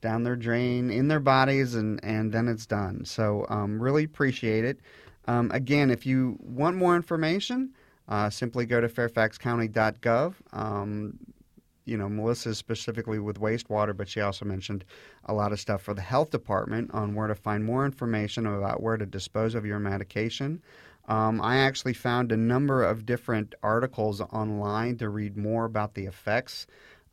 down 0.00 0.24
their 0.24 0.36
drain 0.36 0.90
in 0.90 1.08
their 1.08 1.20
bodies 1.20 1.74
and 1.74 2.00
and 2.04 2.32
then 2.32 2.48
it's 2.48 2.66
done. 2.66 3.04
So 3.04 3.46
um, 3.48 3.80
really 3.80 4.04
appreciate 4.04 4.64
it. 4.64 4.78
Um, 5.26 5.50
again, 5.52 5.90
if 5.90 6.04
you 6.04 6.36
want 6.40 6.76
more 6.76 6.96
information, 6.96 7.72
uh, 8.08 8.28
simply 8.28 8.66
go 8.66 8.80
to 8.80 8.88
fairfaxcounty.gov. 8.88 10.34
Um, 10.52 11.18
you 11.84 11.96
know, 11.96 12.08
Melissa 12.08 12.50
is 12.50 12.58
specifically 12.58 13.18
with 13.18 13.40
wastewater, 13.40 13.96
but 13.96 14.08
she 14.08 14.20
also 14.20 14.44
mentioned 14.44 14.84
a 15.24 15.32
lot 15.32 15.52
of 15.52 15.60
stuff 15.60 15.82
for 15.82 15.94
the 15.94 16.02
health 16.02 16.30
department 16.30 16.90
on 16.92 17.14
where 17.14 17.26
to 17.26 17.34
find 17.34 17.64
more 17.64 17.84
information 17.84 18.46
about 18.46 18.82
where 18.82 18.96
to 18.96 19.06
dispose 19.06 19.54
of 19.54 19.66
your 19.66 19.78
medication. 19.78 20.62
Um, 21.08 21.40
I 21.40 21.56
actually 21.58 21.94
found 21.94 22.30
a 22.30 22.36
number 22.36 22.84
of 22.84 23.04
different 23.04 23.56
articles 23.62 24.20
online 24.20 24.96
to 24.98 25.08
read 25.08 25.36
more 25.36 25.64
about 25.64 25.94
the 25.94 26.06
effects 26.06 26.66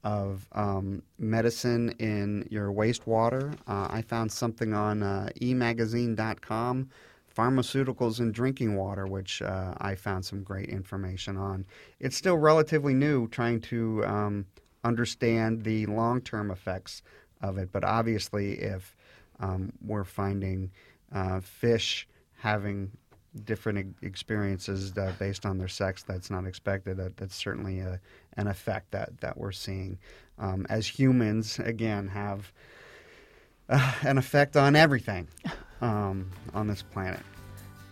of 0.04 0.48
um, 0.54 1.04
medicine 1.18 1.90
in 2.00 2.48
your 2.50 2.72
wastewater. 2.72 3.54
Uh, 3.68 3.88
I 3.90 4.02
found 4.02 4.32
something 4.32 4.74
on 4.74 5.04
uh, 5.04 5.30
emagazine.com, 5.42 6.90
pharmaceuticals 7.36 8.20
in 8.20 8.32
drinking 8.32 8.76
water, 8.76 9.08
which 9.08 9.42
uh, 9.42 9.74
I 9.78 9.96
found 9.96 10.26
some 10.26 10.44
great 10.44 10.70
information 10.70 11.38
on. 11.38 11.66
It's 12.00 12.16
still 12.16 12.38
relatively 12.38 12.94
new 12.94 13.28
trying 13.28 13.62
to 13.62 14.06
um, 14.06 14.46
understand 14.84 15.64
the 15.64 15.86
long 15.88 16.22
term 16.22 16.52
effects 16.52 17.02
of 17.42 17.58
it, 17.58 17.72
but 17.72 17.84
obviously, 17.84 18.54
if 18.60 18.96
um, 19.40 19.72
we're 19.82 20.04
finding 20.04 20.72
uh, 21.14 21.40
fish 21.40 22.08
having 22.38 22.92
different 23.46 23.96
experiences 24.02 24.98
uh, 24.98 25.14
based 25.20 25.46
on 25.46 25.58
their 25.58 25.68
sex 25.68 26.04
that's 26.04 26.30
not 26.30 26.46
expected. 26.46 26.98
That, 26.98 27.18
that's 27.18 27.36
certainly 27.36 27.80
a, 27.80 28.00
an 28.38 28.48
effect 28.48 28.92
that, 28.92 29.20
that 29.22 29.38
we're 29.38 29.52
seeing. 29.52 29.98
Um, 30.38 30.66
as 30.70 30.88
humans, 30.88 31.60
again, 31.60 32.08
have 32.08 32.52
uh, 33.70 33.94
an 34.02 34.18
effect 34.18 34.58
on 34.58 34.76
everything 34.76 35.28
um, 35.82 36.30
on 36.54 36.68
this 36.68 36.82
planet. 36.82 37.22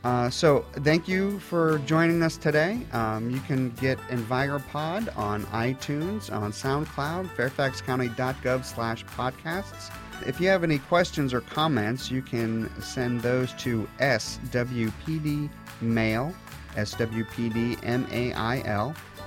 Uh, 0.04 0.30
so, 0.30 0.64
thank 0.84 1.08
you 1.08 1.40
for 1.40 1.80
joining 1.80 2.24
us 2.24 2.38
today. 2.38 2.80
Um, 2.94 3.30
you 3.30 3.40
can 3.42 3.72
get 3.72 3.98
EnviroPod 4.08 5.18
on 5.18 5.44
iTunes, 5.48 6.32
on 6.32 6.52
SoundCloud, 6.52 7.28
fairfaxcounty.gov 7.36 8.64
slash 8.64 9.04
podcasts. 9.06 9.92
If 10.26 10.42
you 10.42 10.48
have 10.50 10.64
any 10.64 10.80
questions 10.80 11.34
or 11.34 11.42
comments, 11.42 12.12
you 12.12 12.22
can 12.22 12.70
send 12.82 13.22
those 13.22 13.54
to 13.54 13.88
SWPD 14.00 15.50
Mail, 15.82 16.34
SWPD 16.76 17.84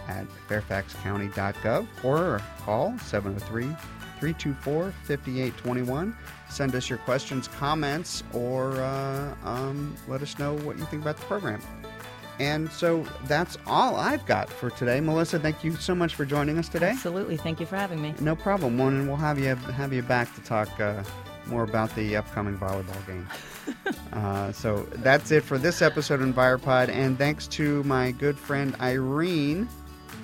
at 0.09 0.27
fairfaxcounty.gov 0.49 1.87
or 2.05 2.41
call 2.61 2.99
703 2.99 3.65
324 4.19 4.93
5821. 5.05 6.17
Send 6.51 6.75
us 6.75 6.91
your 6.91 6.99
questions, 6.99 7.49
comments, 7.49 8.23
or 8.33 8.73
uh, 8.73 9.35
um, 9.45 9.95
let 10.09 10.21
us 10.21 10.39
know 10.39 10.55
what 10.57 10.79
you 10.79 10.85
think 10.87 11.03
about 11.03 11.17
the 11.17 11.25
program. 11.25 11.61
And 12.41 12.73
so 12.73 13.05
that's 13.25 13.59
all 13.67 13.97
I've 13.97 14.25
got 14.25 14.49
for 14.49 14.71
today. 14.71 14.99
Melissa, 15.01 15.39
thank 15.39 15.63
you 15.63 15.77
so 15.77 15.95
much 15.95 16.15
for 16.15 16.25
joining 16.25 16.57
us 16.59 16.71
today. 16.71 16.89
Absolutely. 16.89 17.37
Thank 17.37 17.61
you 17.61 17.67
for 17.67 17.77
having 17.77 18.01
me. 18.01 18.15
No 18.19 18.35
problem. 18.35 18.79
Well, 18.79 18.89
and 18.89 19.07
we'll 19.07 19.19
have 19.19 19.39
you 19.39 19.55
have 19.55 19.93
you 19.93 20.01
back 20.01 20.35
to 20.37 20.41
talk 20.41 20.81
uh, 20.81 21.05
more 21.45 21.65
about 21.65 21.95
the 21.95 22.17
upcoming 22.17 22.57
volleyball 22.57 23.07
game. 23.07 23.29
uh, 24.15 24.53
so 24.53 24.87
that's 24.95 25.31
it 25.31 25.45
for 25.45 25.59
this 25.59 25.83
episode 25.83 26.23
of 26.23 26.35
EnviroPod. 26.35 26.89
And 26.89 27.19
thanks 27.19 27.47
to 27.49 27.83
my 27.85 28.13
good 28.13 28.39
friend 28.39 28.75
Irene 28.81 29.69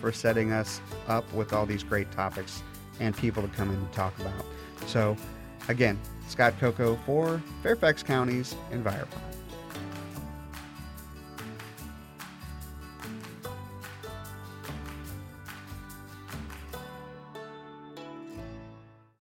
for 0.01 0.11
setting 0.11 0.53
us 0.53 0.81
up 1.09 1.31
with 1.35 1.53
all 1.53 1.67
these 1.67 1.83
great 1.83 2.11
topics 2.13 2.63
and 2.99 3.15
people 3.15 3.43
to 3.43 3.49
come 3.49 3.69
in 3.69 3.77
and 3.77 3.93
talk 3.93 4.19
about. 4.19 4.47
So, 4.87 5.19
again, 5.69 6.01
Scott 6.29 6.55
Coco 6.59 6.99
for 7.05 7.43
Fairfax 7.63 8.03
County's 8.03 8.57
EnviroPod. 8.73 9.36